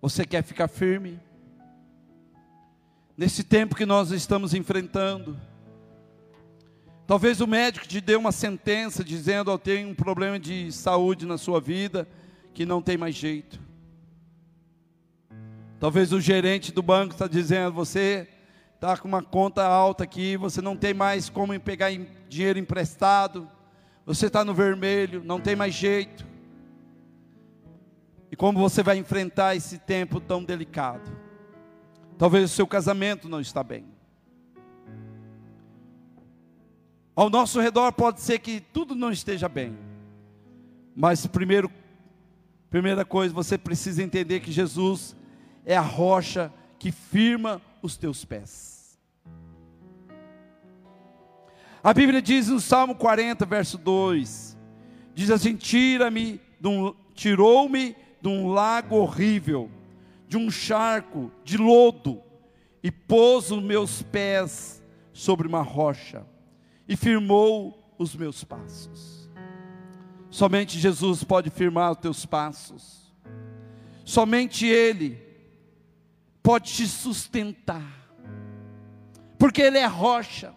Você 0.03 0.25
quer 0.25 0.43
ficar 0.43 0.69
firme? 0.69 1.21
Nesse 3.17 3.45
tempo 3.45 3.75
que 3.75 3.85
nós 3.85 4.11
estamos 4.11 4.55
enfrentando, 4.55 5.37
Talvez 7.11 7.41
o 7.41 7.47
médico 7.49 7.89
te 7.89 8.01
dê 8.01 8.15
uma 8.15 8.31
sentença 8.31 9.03
dizendo: 9.03 9.51
Eu 9.51 9.59
tenho 9.59 9.89
um 9.89 9.95
problema 9.97 10.39
de 10.39 10.71
saúde 10.71 11.27
na 11.27 11.37
sua 11.37 11.61
vida 11.61 12.07
que 12.55 12.65
não 12.65 12.81
tem 12.81 12.97
mais 12.97 13.17
jeito. 13.17 13.61
Talvez 15.81 16.13
o 16.13 16.21
gerente 16.21 16.71
do 16.71 16.85
banco 16.85 17.13
está 17.13 17.27
dizendo: 17.27 17.73
Você 17.73 18.29
está 18.81 18.97
com 18.97 19.07
uma 19.07 19.23
conta 19.23 19.63
alta 19.63 20.05
aqui, 20.05 20.39
você 20.39 20.63
não 20.63 20.75
tem 20.75 20.95
mais 20.95 21.29
como 21.29 21.59
pegar 21.61 21.91
dinheiro 22.31 22.59
emprestado, 22.59 23.47
você 24.07 24.29
está 24.29 24.43
no 24.43 24.55
vermelho, 24.55 25.23
não 25.23 25.39
tem 25.39 25.55
mais 25.55 25.75
jeito. 25.75 26.27
E 28.33 28.37
como 28.37 28.59
você 28.59 28.83
vai 28.83 28.97
enfrentar 28.97 29.55
esse 29.55 29.77
tempo 29.77 30.19
tão 30.19 30.43
delicado? 30.43 31.15
Talvez 32.17 32.51
o 32.51 32.55
seu 32.55 32.67
casamento 32.67 33.29
não 33.29 33.39
está 33.39 33.63
bem. 33.63 33.85
Ao 37.15 37.29
nosso 37.29 37.61
redor 37.61 37.93
pode 37.93 38.23
ser 38.23 38.39
que 38.39 38.61
tudo 38.61 38.95
não 38.95 39.13
esteja 39.13 39.47
bem. 39.47 39.77
Mas 40.97 41.27
primeiro, 41.27 41.71
primeira 42.71 43.05
coisa, 43.05 43.35
você 43.35 43.59
precisa 43.59 44.03
entender 44.03 44.41
que 44.41 44.51
Jesus 44.51 45.15
é 45.67 45.77
a 45.77 45.83
rocha 45.83 46.51
que 46.79 46.91
firma 46.91 47.61
os 47.83 47.99
teus 47.99 48.25
pés. 48.25 48.70
A 51.83 51.95
Bíblia 51.95 52.21
diz 52.21 52.49
no 52.49 52.61
Salmo 52.61 52.95
40, 52.95 53.47
verso 53.47 53.79
2: 53.79 54.57
diz 55.15 55.31
assim: 55.31 55.57
Tira-me, 55.57 56.41
tirou-me 57.15 57.97
de 58.21 58.29
um 58.29 58.49
lago 58.49 58.97
horrível, 58.97 59.71
de 60.29 60.37
um 60.37 60.51
charco 60.51 61.33
de 61.43 61.57
lodo, 61.57 62.23
e 62.83 62.91
pôs 62.91 63.51
os 63.51 63.63
meus 63.63 64.03
pés 64.03 64.83
sobre 65.13 65.49
uma 65.49 65.63
rocha 65.63 66.27
e 66.87 66.97
firmou 66.97 67.95
os 67.99 68.15
meus 68.15 68.45
passos. 68.45 69.31
Somente 70.31 70.79
Jesus 70.79 71.25
pode 71.25 71.51
firmar 71.51 71.93
os 71.93 71.99
teus 71.99 72.27
passos. 72.27 73.13
Somente 74.05 74.67
Ele 74.67 75.19
pode 76.43 76.73
te 76.73 76.87
sustentar. 76.87 77.99
Porque 79.39 79.63
Ele 79.63 79.79
é 79.79 79.87
rocha. 79.87 80.55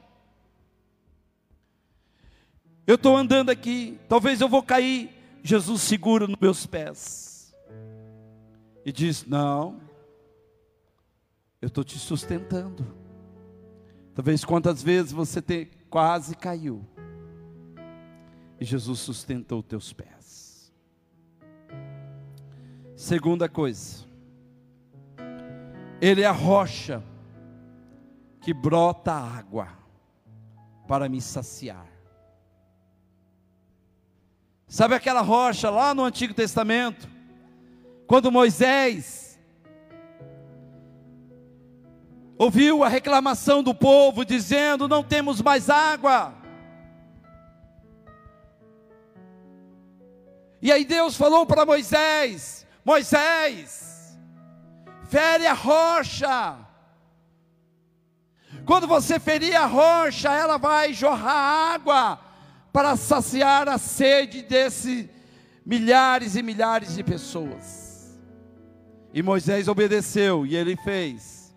Eu 2.85 2.95
estou 2.95 3.15
andando 3.15 3.49
aqui, 3.49 3.97
talvez 4.09 4.41
eu 4.41 4.49
vou 4.49 4.61
cair. 4.61 5.09
Jesus 5.41 5.81
segura 5.81 6.27
nos 6.27 6.39
meus 6.39 6.65
pés. 6.65 7.53
E 8.85 8.91
diz: 8.91 9.25
Não, 9.25 9.79
eu 11.61 11.67
estou 11.67 11.83
te 11.83 11.97
sustentando. 11.97 12.85
Talvez 14.13 14.43
quantas 14.43 14.83
vezes 14.83 15.11
você 15.11 15.41
tem, 15.41 15.69
quase 15.89 16.35
caiu. 16.35 16.85
E 18.59 18.65
Jesus 18.65 18.99
sustentou 18.99 19.63
teus 19.63 19.91
pés. 19.91 20.71
Segunda 22.95 23.49
coisa, 23.49 24.05
Ele 26.01 26.21
é 26.21 26.25
a 26.25 26.31
rocha 26.31 27.03
que 28.41 28.53
brota 28.53 29.13
água 29.13 29.69
para 30.87 31.07
me 31.07 31.21
saciar. 31.21 31.92
Sabe 34.73 34.95
aquela 34.95 35.21
rocha 35.21 35.69
lá 35.69 35.93
no 35.93 36.03
Antigo 36.03 36.33
Testamento? 36.33 37.07
Quando 38.07 38.31
Moisés 38.31 39.39
ouviu 42.39 42.83
a 42.83 42.87
reclamação 42.87 43.61
do 43.61 43.75
povo 43.75 44.25
dizendo: 44.25 44.87
Não 44.87 45.03
temos 45.03 45.43
mais 45.43 45.69
água. 45.69 46.33
E 50.59 50.71
aí 50.71 50.83
Deus 50.83 51.15
falou 51.15 51.45
para 51.45 51.67
Moisés: 51.67 52.65
Moisés, 52.83 54.17
fere 55.07 55.45
a 55.45 55.53
rocha. 55.53 56.57
Quando 58.65 58.87
você 58.87 59.19
ferir 59.19 59.55
a 59.55 59.67
rocha, 59.67 60.33
ela 60.33 60.57
vai 60.57 60.93
jorrar 60.93 61.75
água 61.75 62.32
para 62.73 62.97
saciar 62.97 63.69
a 63.69 63.77
sede 63.77 64.41
desses 64.41 65.07
milhares 65.63 66.35
e 66.35 66.41
milhares 66.41 66.95
de 66.95 67.03
pessoas. 67.03 68.19
E 69.13 69.21
Moisés 69.21 69.67
obedeceu 69.67 70.43
e 70.43 70.55
ele 70.55 70.75
fez. 70.77 71.55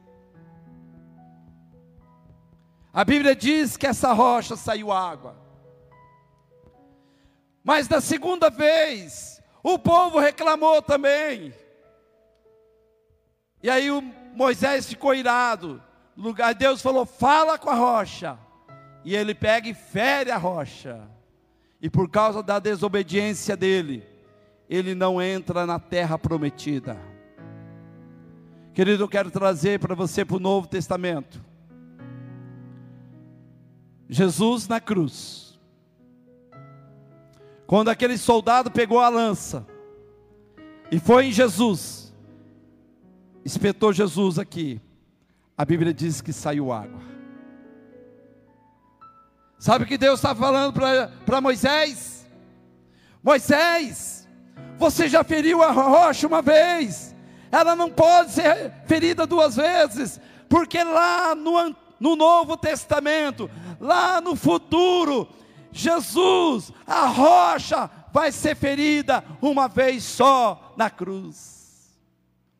A 2.93 3.03
Bíblia 3.03 3.35
diz 3.35 3.79
que 3.79 3.87
essa 3.87 4.13
rocha 4.13 4.57
saiu 4.57 4.93
água. 4.93 5.37
Mas 7.65 7.89
da 7.89 8.01
segunda 8.01 8.51
vez, 8.51 9.43
o 9.63 9.79
povo 9.79 10.19
reclamou 10.19 10.83
também. 10.83 11.53
E 13.63 13.71
aí 13.71 13.89
Moisés 14.35 14.87
ficou 14.87 15.15
irado. 15.15 15.83
Deus 16.59 16.83
falou: 16.83 17.07
"Fala 17.07 17.59
com 17.59 17.71
a 17.71 17.75
rocha". 17.75 18.39
E 19.07 19.15
ele 19.15 19.37
pega 19.37 19.69
e 19.69 19.75
fere 19.75 20.33
a 20.33 20.37
rocha. 20.37 21.09
E 21.81 21.89
por 21.89 22.11
causa 22.11 22.43
da 22.43 22.59
desobediência 22.59 23.57
dele, 23.57 24.03
ele 24.69 24.97
não 24.97 25.23
entra 25.23 25.65
na 25.65 25.79
terra 25.79 26.19
prometida. 26.19 26.99
Querido, 28.75 29.05
eu 29.05 29.09
quero 29.09 29.31
trazer 29.31 29.79
para 29.79 29.95
você 29.95 30.25
para 30.25 30.37
o 30.37 30.41
Novo 30.41 30.67
Testamento 30.67 31.41
Jesus 34.09 34.67
na 34.67 34.81
cruz. 34.81 35.57
Quando 37.65 37.89
aquele 37.89 38.19
soldado 38.19 38.73
pegou 38.73 39.01
a 39.01 39.09
lança 39.09 39.65
e 40.91 40.99
foi 40.99 41.27
em 41.27 41.33
Jesus, 41.33 42.13
espetou 43.45 43.93
Jesus 43.93 44.37
aqui, 44.37 44.81
a 45.57 45.65
Bíblia 45.65 45.95
diz 45.95 46.21
que 46.21 46.33
saiu 46.33 46.73
água. 46.73 47.16
Sabe 49.59 49.85
o 49.85 49.87
que 49.87 49.99
Deus 49.99 50.19
está 50.19 50.35
falando 50.35 50.73
para 50.73 51.41
Moisés? 51.41 52.27
Moisés, 53.23 54.29
você 54.79 55.09
já 55.09 55.25
feriu 55.25 55.63
a 55.63 55.71
rocha 55.73 56.27
uma 56.27 56.43
vez, 56.43 57.15
ela 57.51 57.75
não 57.75 57.91
pode 57.91 58.33
ser 58.33 58.73
ferida 58.87 59.27
duas 59.27 59.57
vezes, 59.57 60.21
porque 60.49 60.83
lá 60.85 61.35
no, 61.35 61.75
no 61.99 62.15
Novo 62.15 62.57
Testamento 62.57 63.51
lá 63.81 64.21
no 64.21 64.37
futuro, 64.37 65.29
Jesus, 65.73 66.73
a 66.87 67.07
rocha, 67.07 67.91
vai 68.13 68.33
ser 68.33 68.57
ferida 68.57 69.23
uma 69.41 69.69
vez 69.69 70.03
só 70.05 70.75
na 70.77 70.89
cruz. 70.89 71.97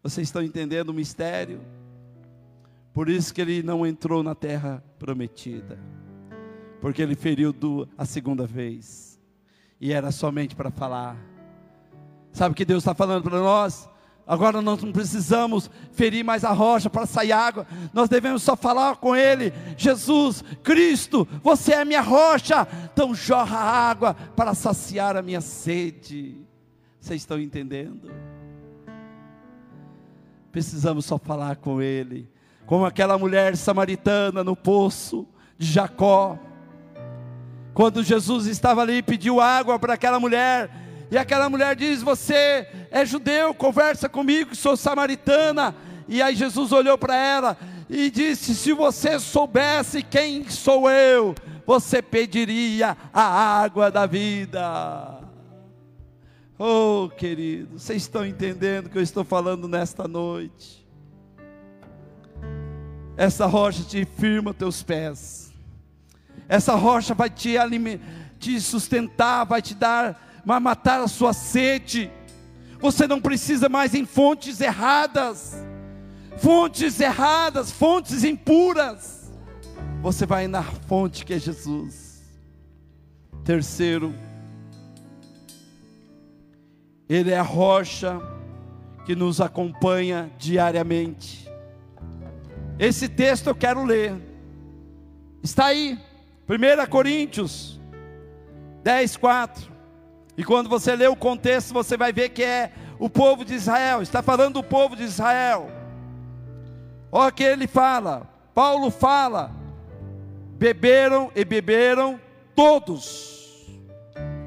Vocês 0.03 0.29
estão 0.29 0.43
entendendo 0.43 0.91
o 0.91 0.95
mistério? 0.95 1.61
Por 2.93 3.09
isso 3.09 3.35
que 3.35 3.41
ele 3.41 3.63
não 3.63 3.87
entrou 3.87 4.23
na 4.23 4.35
terra 4.35 4.83
prometida, 4.99 5.79
porque 6.87 7.03
ele 7.03 7.17
feriu 7.17 7.53
a 7.99 8.05
segunda 8.05 8.47
vez, 8.47 9.21
e 9.81 9.93
era 9.93 10.13
somente 10.13 10.55
para 10.55 10.71
falar. 10.71 11.17
Sabe 12.33 12.53
o 12.53 12.55
que 12.55 12.65
Deus 12.65 12.85
está 12.85 12.95
falando 12.95 13.25
para 13.25 13.41
nós? 13.41 13.91
Agora 14.25 14.63
nós 14.63 14.81
não 14.81 14.93
precisamos 14.93 15.69
ferir 15.91 16.25
mais 16.25 16.45
a 16.45 16.53
rocha 16.53 16.89
para 16.89 17.05
sair 17.05 17.33
água, 17.33 17.67
nós 17.93 18.09
devemos 18.09 18.45
só 18.45 18.55
falar 18.55 18.99
com 18.99 19.17
Ele: 19.17 19.53
Jesus, 19.77 20.45
Cristo, 20.63 21.27
você 21.43 21.73
é 21.73 21.81
a 21.81 21.85
minha 21.85 22.01
rocha, 22.01 22.69
então 22.93 23.13
jorra 23.13 23.59
água 23.59 24.15
para 24.15 24.55
saciar 24.55 25.17
a 25.17 25.23
minha 25.23 25.41
sede. 25.41 26.37
Vocês 27.01 27.21
estão 27.21 27.41
entendendo? 27.41 28.13
Precisamos 30.53 31.05
só 31.05 31.19
falar 31.19 31.57
com 31.57 31.83
Ele, 31.83 32.31
como 32.65 32.87
aquela 32.87 33.19
mulher 33.19 33.57
samaritana 33.57 34.45
no 34.45 34.55
poço 34.55 35.27
de 35.59 35.67
Jacó. 35.67 36.39
Quando 37.77 38.03
Jesus 38.03 38.47
estava 38.47 38.81
ali 38.81 38.95
e 38.95 39.03
pediu 39.03 39.39
água 39.39 39.79
para 39.79 39.93
aquela 39.93 40.19
mulher, 40.19 40.71
E 41.11 41.19
aquela 41.19 41.51
mulher 41.51 41.77
diz: 41.77 42.03
Você 42.03 42.67
é 42.91 43.05
judeu, 43.05 43.53
conversa 43.53 44.09
comigo, 44.09 44.57
sou 44.57 44.79
samaritana. 44.79 45.75
E 46.09 46.23
aí 46.23 46.35
Jesus 46.35 46.73
olhou 46.73 46.97
para 46.97 47.15
ela 47.15 47.57
e 47.91 48.11
disse: 48.11 48.55
Se 48.55 48.73
você 48.73 49.21
soubesse 49.21 50.03
quem 50.03 50.49
sou 50.49 50.91
eu, 50.91 51.35
você 51.67 52.01
pediria 52.01 52.97
a 53.13 53.61
água 53.61 53.91
da 53.91 54.07
vida. 54.07 55.21
Oh, 56.59 57.11
querido, 57.15 57.79
vocês 57.79 58.03
estão 58.03 58.25
entendendo 58.25 58.87
o 58.87 58.89
que 58.89 58.97
eu 58.97 59.03
estou 59.03 59.23
falando 59.23 59.69
nesta 59.69 60.09
noite? 60.09 60.89
Essa 63.19 63.45
rocha 63.45 63.85
te 63.85 64.07
firma 64.07 64.55
teus 64.55 64.83
pés. 64.83 65.46
Essa 66.49 66.75
rocha 66.75 67.15
vai 67.15 67.31
te, 67.31 67.55
te 68.39 68.61
sustentar, 68.61 69.45
vai 69.45 69.63
te 69.63 69.75
dar, 69.75 70.41
vai 70.45 70.61
matar 70.61 71.01
a 71.01 71.09
sua 71.09 71.33
sede. 71.33 72.11
Você 72.81 73.07
não 73.07 73.21
precisa 73.21 73.69
mais 73.69 73.95
em 73.95 74.05
fontes 74.05 74.61
erradas 74.61 75.55
fontes 76.37 77.01
erradas, 77.01 77.71
fontes 77.71 78.25
impuras. 78.25 79.33
Você 80.03 80.27
vai 80.27 80.47
na 80.47 80.63
fonte 80.63 81.25
que 81.25 81.35
é 81.35 81.39
Jesus. 81.39 82.23
Terceiro, 83.45 84.15
Ele 87.09 87.31
é 87.31 87.39
a 87.39 87.43
rocha 87.43 88.21
que 89.05 89.15
nos 89.15 89.41
acompanha 89.41 90.31
diariamente. 90.39 91.49
Esse 92.79 93.09
texto 93.09 93.47
eu 93.47 93.55
quero 93.55 93.85
ler. 93.85 94.15
Está 95.43 95.67
aí, 95.67 95.99
1 96.49 96.91
Coríntios 96.91 97.81
10, 98.83 99.17
4. 99.17 99.73
E 100.37 100.45
quando 100.45 100.69
você 100.69 100.95
lê 100.95 101.07
o 101.09 101.17
contexto, 101.17 101.73
você 101.73 101.97
vai 101.97 102.13
ver 102.13 102.29
que 102.29 102.43
é 102.43 102.73
o 102.99 103.11
povo 103.11 103.45
de 103.45 103.55
Israel, 103.55 104.01
está 104.01 104.23
falando 104.23 104.55
do 104.55 104.63
povo 104.63 104.95
de 104.95 105.03
Israel. 105.03 105.71
Olha 107.11 107.33
que 107.33 107.43
ele 107.43 107.67
fala, 107.67 108.29
Paulo 108.55 108.91
fala, 108.91 109.51
beberam 110.59 111.31
e 111.35 111.45
beberam 111.45 112.21
todos, 112.55 113.67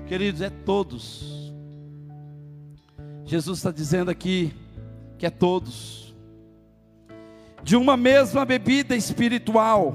queridos, 0.08 0.41
é 0.41 0.50
todos. 0.50 1.54
Jesus 3.26 3.60
está 3.60 3.72
dizendo 3.72 4.10
aqui 4.10 4.54
que 5.18 5.26
é 5.26 5.30
todos, 5.30 6.16
de 7.62 7.76
uma 7.76 7.97
mesma 7.97 8.45
bebida 8.45 8.95
espiritual, 8.95 9.93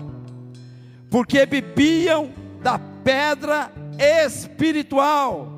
porque 1.11 1.47
bebiam 1.47 2.31
da 2.63 2.79
pedra 2.79 3.71
espiritual 3.99 5.49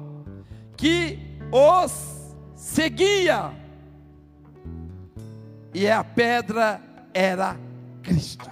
que 0.77 1.19
os 1.51 2.17
seguia, 2.55 3.53
e 5.73 5.89
a 5.89 6.03
pedra 6.03 6.81
era 7.15 7.57
Cristo. 8.03 8.51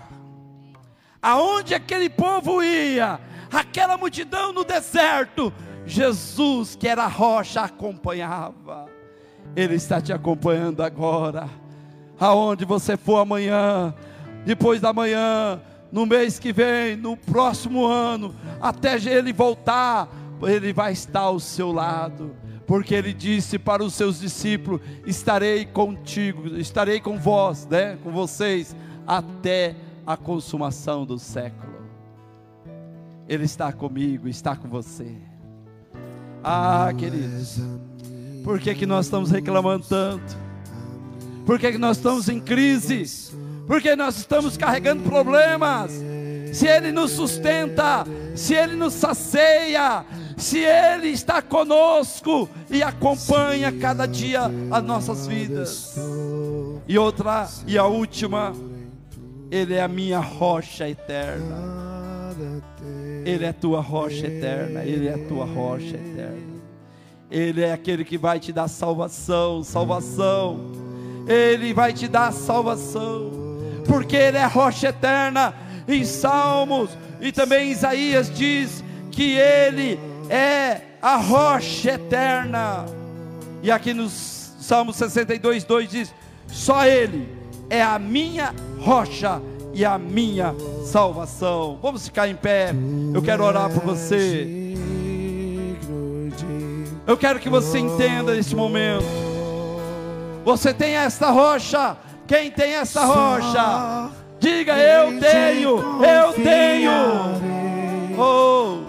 Aonde 1.21 1.75
aquele 1.75 2.09
povo 2.11 2.63
ia, 2.63 3.19
aquela 3.51 3.97
multidão 3.97 4.53
no 4.53 4.63
deserto, 4.63 5.53
Jesus, 5.87 6.77
que 6.77 6.87
era 6.87 7.05
a 7.05 7.09
rocha, 7.09 7.63
acompanhava. 7.63 8.87
Ele 9.57 9.75
está 9.75 10.01
te 10.01 10.13
acompanhando 10.13 10.83
agora. 10.83 11.49
Aonde 12.19 12.65
você 12.65 12.97
for 12.97 13.19
amanhã, 13.19 13.95
depois 14.45 14.81
da 14.81 14.93
manhã, 14.93 15.61
no 15.95 16.05
mês 16.05 16.41
que 16.41 16.53
vem, 16.53 16.97
no 16.97 17.17
próximo 17.17 17.87
ano, 17.87 18.35
até 18.61 18.97
ele 18.97 19.33
voltar, 19.33 20.09
ele 20.43 20.73
vai 20.73 20.93
estar 20.93 21.21
ao 21.21 21.39
seu 21.39 21.71
lado 21.71 22.35
porque 22.67 22.95
ele 22.95 23.13
disse 23.13 23.61
para 23.61 23.85
os 23.85 23.95
seus 23.95 24.19
discípulos: 24.19 24.81
Estarei 25.07 25.65
contigo, 25.65 26.57
estarei 26.57 26.99
com 26.99 27.17
vós, 27.17 27.65
né, 27.67 27.97
com 28.03 28.11
vocês, 28.11 28.75
até 29.07 29.77
a 30.05 30.17
consumação 30.17 31.07
do 31.07 31.17
século. 31.17 31.75
Ele 33.29 33.45
está 33.45 33.73
comigo, 33.73 34.27
está 34.27 34.57
com 34.57 34.69
você. 34.69 35.15
Ah, 36.43 36.93
queridos, 36.99 37.61
por 38.43 38.59
que, 38.59 38.75
que 38.75 38.85
nós 38.85 39.07
estamos 39.07 39.31
reclamando 39.31 39.87
tanto? 39.89 40.37
Por 41.47 41.57
que, 41.57 41.71
que 41.71 41.79
nós 41.79 41.99
estamos 41.99 42.29
em 42.29 42.41
crise? 42.41 43.44
Por 43.67 43.81
que 43.81 43.97
nós 43.97 44.17
estamos 44.19 44.57
carregando 44.57 45.03
problemas? 45.03 45.93
Se 46.53 46.67
Ele 46.67 46.93
nos 46.93 47.11
sustenta, 47.13 48.05
se 48.35 48.55
Ele 48.55 48.77
nos 48.77 48.93
sacia, 48.93 50.05
se 50.37 50.59
Ele 50.59 51.09
está 51.09 51.41
conosco 51.41 52.49
e 52.71 52.83
acompanha 52.83 53.73
cada 53.73 54.07
dia 54.07 54.43
as 54.71 54.85
nossas 54.85 55.27
vidas. 55.27 55.97
E 56.87 56.99
outra, 56.99 57.49
e 57.67 57.79
a 57.79 57.87
última, 57.87 58.53
Ele 59.51 59.75
é 59.75 59.83
a 59.83 59.89
minha 59.89 60.21
rocha 60.21 60.89
eterna. 60.89 61.75
Ele 63.25 63.45
é 63.45 63.53
tua 63.53 63.81
rocha 63.81 64.27
eterna, 64.27 64.85
Ele 64.85 65.09
é 65.09 65.17
tua 65.17 65.47
rocha 65.47 65.97
eterna. 65.97 66.55
Ele 67.31 67.63
é 67.63 67.73
aquele 67.73 68.05
que 68.05 68.19
vai 68.19 68.39
te 68.39 68.53
dar 68.53 68.69
salvação, 68.69 69.65
salvação. 69.65 70.61
Ele 71.27 71.73
vai 71.73 71.93
te 71.93 72.07
dar 72.07 72.33
salvação, 72.33 73.31
porque 73.87 74.17
Ele 74.17 74.39
é 74.39 74.47
rocha 74.47 74.89
eterna. 74.89 75.55
Em 75.87 76.03
Salmos 76.05 76.91
e 77.21 77.31
também 77.31 77.71
Isaías 77.71 78.31
diz 78.35 78.83
que 79.11 79.33
Ele 79.33 80.01
é 80.29 80.81
a 81.01 81.17
rocha 81.17 81.93
eterna. 81.93 82.87
E 83.63 83.71
aqui 83.71 83.93
no 83.95 84.09
Salmo 84.09 84.93
62, 84.93 85.65
2 85.65 85.91
diz: 85.91 86.15
Só 86.47 86.87
Ele 86.87 87.29
é 87.71 87.83
a 87.83 87.99
minha 87.99 88.55
rocha 88.81 89.41
e 89.73 89.85
a 89.85 89.99
minha 89.99 90.55
salvação. 90.85 91.79
Vamos 91.83 92.07
ficar 92.07 92.29
em 92.29 92.37
pé. 92.37 92.75
Eu 93.13 93.23
quero 93.23 93.45
orar 93.45 93.71
por 93.71 93.83
você. 93.83 94.75
Eu 97.07 97.17
quero 97.17 97.39
que 97.39 97.49
você 97.49 97.79
entenda 97.79 98.35
nesse 98.35 98.55
momento. 98.55 99.05
Você 100.45 100.73
tem 100.73 100.95
esta 100.95 101.31
rocha. 101.31 101.97
Quem 102.27 102.51
tem 102.51 102.75
esta 102.75 103.05
rocha? 103.05 104.11
Diga 104.41 104.77
eu 104.77 105.21
tenho, 105.21 105.79
eu 106.05 106.33
tenho. 106.33 106.91
Oh, 108.19 108.83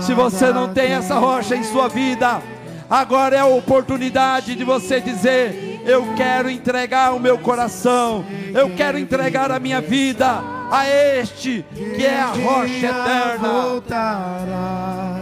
se 0.00 0.12
você 0.14 0.52
não 0.52 0.72
tem 0.72 0.92
essa 0.92 1.18
rocha 1.18 1.54
em 1.56 1.64
sua 1.64 1.88
vida, 1.88 2.40
agora 2.88 3.34
é 3.36 3.40
a 3.40 3.46
oportunidade 3.46 4.54
de 4.54 4.64
você 4.64 5.00
dizer: 5.00 5.82
Eu 5.84 6.14
quero 6.14 6.48
entregar 6.50 7.14
o 7.14 7.20
meu 7.20 7.38
coração, 7.38 8.24
eu 8.54 8.70
quero 8.74 8.98
entregar 8.98 9.50
a 9.50 9.58
minha 9.58 9.80
vida 9.80 10.40
a 10.70 10.86
este 10.88 11.64
que 11.72 12.04
é 12.04 12.20
a 12.20 12.26
rocha 12.26 12.86
eterna. 12.86 13.48
Voltarás 13.48 15.16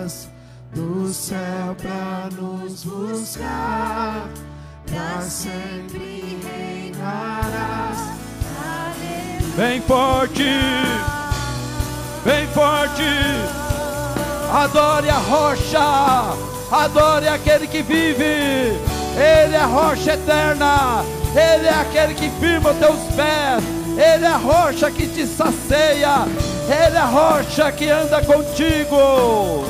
do 0.75 1.09
céu 1.13 1.77
para 1.81 2.29
nos 2.37 2.85
buscar, 2.85 4.29
para 4.95 5.23
sempre 5.23 6.39
reinarás. 6.43 7.99
Bem 9.57 9.81
forte. 9.83 10.45
Bem 12.25 12.47
forte. 12.49 13.03
Adore 14.53 15.11
a 15.11 15.19
rocha. 15.19 16.37
Adore 16.71 17.29
aquele 17.29 17.67
que 17.67 17.83
vive. 17.83 18.25
Ele 19.17 19.55
é 19.55 19.61
a 19.61 19.67
rocha 19.67 20.15
eterna. 20.15 21.05
Ele 21.33 21.67
é 21.67 21.81
aquele 21.81 22.15
que 22.15 22.31
firma 22.41 22.71
os 22.71 22.79
teus 22.79 23.01
pés. 23.15 23.65
Ele 23.97 24.25
é 24.25 24.29
a 24.29 24.37
rocha 24.37 24.91
que 24.91 25.07
te 25.07 25.27
sacia. 25.27 26.27
Ele 26.67 26.97
é 26.97 27.01
a 27.01 27.05
rocha 27.05 27.71
que 27.73 27.91
anda 27.91 28.23
contigo. 28.25 29.65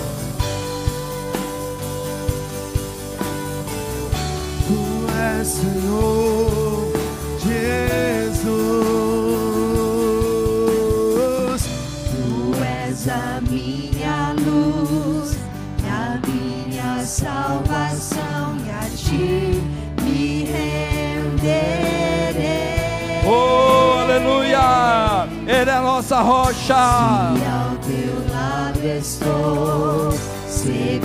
Rocha. 26.25 27.35
E 27.37 27.45
ao 27.47 27.77
teu 27.77 28.15
lado 28.33 28.81
estou, 28.85 30.13
seguro 30.49 31.04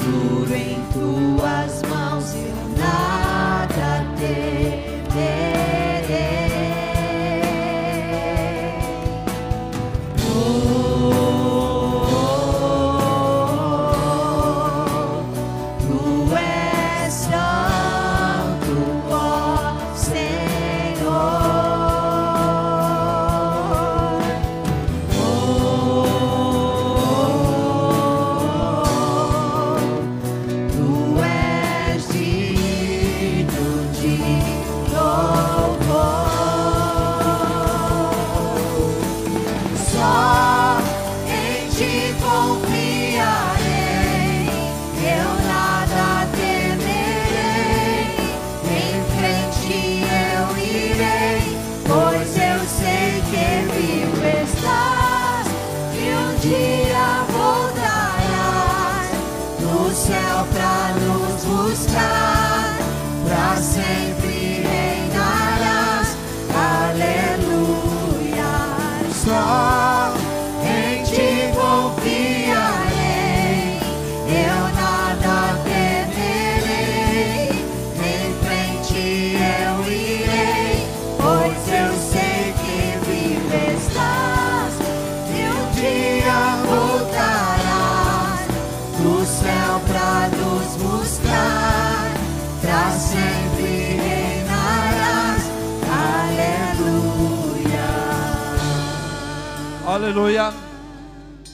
Aleluia. 100.10 100.52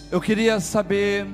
Eu 0.09 0.21
queria 0.21 0.61
saber, 0.61 1.27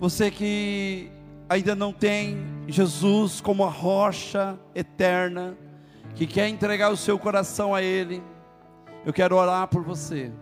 você 0.00 0.28
que 0.28 1.08
ainda 1.48 1.76
não 1.76 1.92
tem 1.92 2.36
Jesus 2.66 3.40
como 3.40 3.62
a 3.62 3.70
rocha 3.70 4.58
eterna, 4.74 5.56
que 6.16 6.26
quer 6.26 6.48
entregar 6.48 6.90
o 6.90 6.96
seu 6.96 7.16
coração 7.16 7.72
a 7.72 7.80
Ele, 7.80 8.20
eu 9.06 9.12
quero 9.12 9.36
orar 9.36 9.68
por 9.68 9.84
você. 9.84 10.32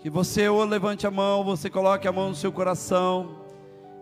Que 0.00 0.10
você 0.10 0.48
ou 0.48 0.64
levante 0.64 1.06
a 1.06 1.12
mão, 1.12 1.44
você 1.44 1.70
coloque 1.70 2.08
a 2.08 2.12
mão 2.12 2.30
no 2.30 2.34
seu 2.34 2.50
coração 2.50 3.38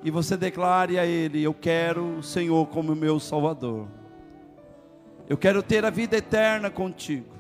e 0.03 0.11
você 0.11 0.35
declare 0.35 0.99
a 0.99 1.05
Ele: 1.05 1.43
Eu 1.43 1.53
quero 1.53 2.21
o 2.21 2.23
Senhor 2.23 2.67
como 2.69 2.97
meu 2.97 3.21
Salvador. 3.21 3.87
Eu 5.29 5.37
quero 5.37 5.63
ter 5.63 5.85
a 5.85 5.91
vida 5.91 6.17
eterna 6.17 6.71
contigo. 6.71 7.32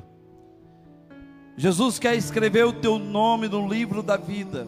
Jesus 1.56 1.98
quer 1.98 2.14
escrever 2.16 2.64
o 2.64 2.72
teu 2.72 2.98
nome 2.98 3.48
no 3.48 3.68
livro 3.68 4.02
da 4.02 4.16
vida. 4.16 4.66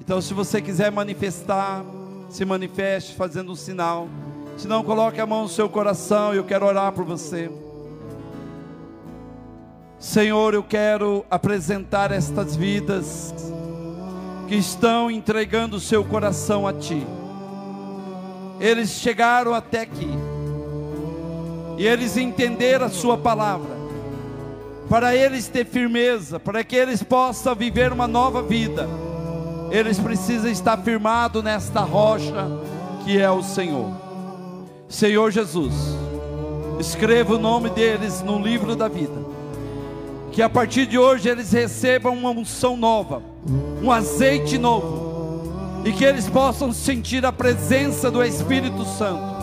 Então, 0.00 0.20
se 0.20 0.32
você 0.32 0.60
quiser 0.60 0.90
manifestar, 0.90 1.84
se 2.30 2.44
manifeste 2.44 3.14
fazendo 3.14 3.52
um 3.52 3.56
sinal. 3.56 4.08
Se 4.56 4.68
não, 4.68 4.82
coloque 4.82 5.20
a 5.20 5.26
mão 5.26 5.42
no 5.42 5.48
seu 5.48 5.68
coração 5.68 6.32
e 6.32 6.36
eu 6.36 6.44
quero 6.44 6.66
orar 6.66 6.92
por 6.92 7.04
você. 7.04 7.50
Senhor, 9.98 10.54
eu 10.54 10.62
quero 10.62 11.26
apresentar 11.30 12.10
estas 12.10 12.56
vidas 12.56 13.34
que 14.48 14.54
estão 14.54 15.10
entregando 15.10 15.76
o 15.76 15.80
seu 15.80 16.04
coração 16.04 16.66
a 16.66 16.72
Ti. 16.72 17.06
Eles 18.58 18.90
chegaram 18.90 19.54
até 19.54 19.80
aqui 19.80 20.10
e 21.76 21.86
eles 21.86 22.16
entenderam 22.16 22.86
a 22.86 22.90
Sua 22.90 23.16
palavra, 23.16 23.76
para 24.90 25.16
eles 25.16 25.48
ter 25.48 25.64
firmeza, 25.64 26.38
para 26.38 26.62
que 26.62 26.76
eles 26.76 27.02
possam 27.02 27.54
viver 27.54 27.92
uma 27.92 28.06
nova 28.06 28.42
vida, 28.42 28.86
eles 29.70 29.98
precisam 29.98 30.50
estar 30.50 30.76
firmados 30.78 31.42
nesta 31.42 31.80
rocha 31.80 32.46
que 33.04 33.18
é 33.18 33.30
o 33.30 33.42
Senhor. 33.42 33.90
Senhor 34.88 35.30
Jesus, 35.30 35.72
escreva 36.78 37.36
o 37.36 37.38
nome 37.38 37.70
deles 37.70 38.20
no 38.20 38.38
livro 38.38 38.76
da 38.76 38.88
vida 38.88 39.30
que 40.32 40.42
a 40.42 40.48
partir 40.48 40.86
de 40.86 40.98
hoje 40.98 41.28
eles 41.28 41.52
recebam 41.52 42.14
uma 42.14 42.30
unção 42.30 42.76
nova, 42.76 43.22
um 43.82 43.90
azeite 43.90 44.56
novo, 44.58 45.82
e 45.84 45.92
que 45.92 46.04
eles 46.04 46.28
possam 46.28 46.72
sentir 46.72 47.24
a 47.24 47.32
presença 47.32 48.10
do 48.10 48.22
Espírito 48.22 48.84
Santo. 48.84 49.40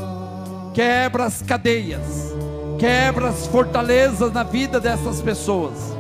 Quebra 0.74 1.26
as 1.26 1.42
cadeias, 1.42 2.34
quebra 2.78 3.30
as 3.30 3.48
fortalezas 3.48 4.32
na 4.32 4.44
vida 4.44 4.80
dessas 4.80 5.22
pessoas, 5.22 5.96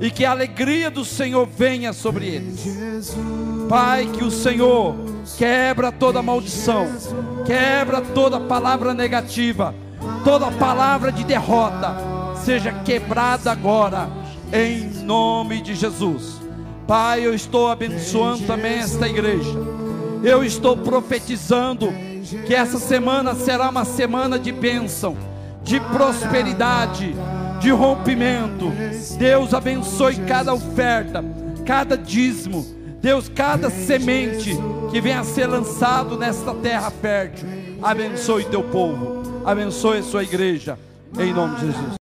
e 0.00 0.10
que 0.10 0.24
a 0.24 0.30
alegria 0.30 0.90
do 0.90 1.04
Senhor 1.04 1.46
venha 1.46 1.92
sobre 1.92 2.26
eles. 2.26 3.16
Pai, 3.68 4.06
que 4.12 4.24
o 4.24 4.30
Senhor 4.30 4.94
quebra 5.38 5.90
toda 5.92 6.22
maldição, 6.22 6.88
quebra 7.46 8.00
toda 8.00 8.40
palavra 8.40 8.92
negativa, 8.92 9.74
toda 10.24 10.50
palavra 10.50 11.10
de 11.12 11.24
derrota 11.24 12.12
seja 12.44 12.72
quebrada 12.72 13.52
agora, 13.52 14.08
em 14.52 15.04
nome 15.04 15.62
de 15.62 15.74
Jesus. 15.74 16.40
Pai, 16.86 17.24
eu 17.24 17.34
estou 17.34 17.68
abençoando 17.68 18.44
também 18.46 18.78
esta 18.78 19.08
igreja. 19.08 19.58
Eu 20.22 20.44
estou 20.44 20.76
profetizando 20.76 21.92
que 22.46 22.54
essa 22.54 22.78
semana 22.78 23.34
será 23.34 23.70
uma 23.70 23.84
semana 23.84 24.38
de 24.38 24.52
bênção, 24.52 25.16
de 25.72 25.80
prosperidade, 25.80 27.16
de 27.58 27.70
rompimento. 27.70 28.70
Deus 29.16 29.54
abençoe 29.54 30.16
cada 30.16 30.52
oferta, 30.52 31.24
cada 31.64 31.96
dízimo. 31.96 32.62
Deus, 33.00 33.26
cada 33.30 33.70
semente 33.70 34.54
que 34.90 35.00
venha 35.00 35.20
a 35.20 35.24
ser 35.24 35.46
lançado 35.46 36.18
nesta 36.18 36.52
terra 36.52 36.90
fértil. 36.90 37.48
Abençoe 37.80 38.44
teu 38.44 38.62
povo, 38.62 39.22
abençoe 39.46 39.98
a 39.98 40.02
sua 40.02 40.22
igreja, 40.22 40.78
em 41.18 41.32
nome 41.32 41.56
de 41.56 41.66
Jesus. 41.66 42.01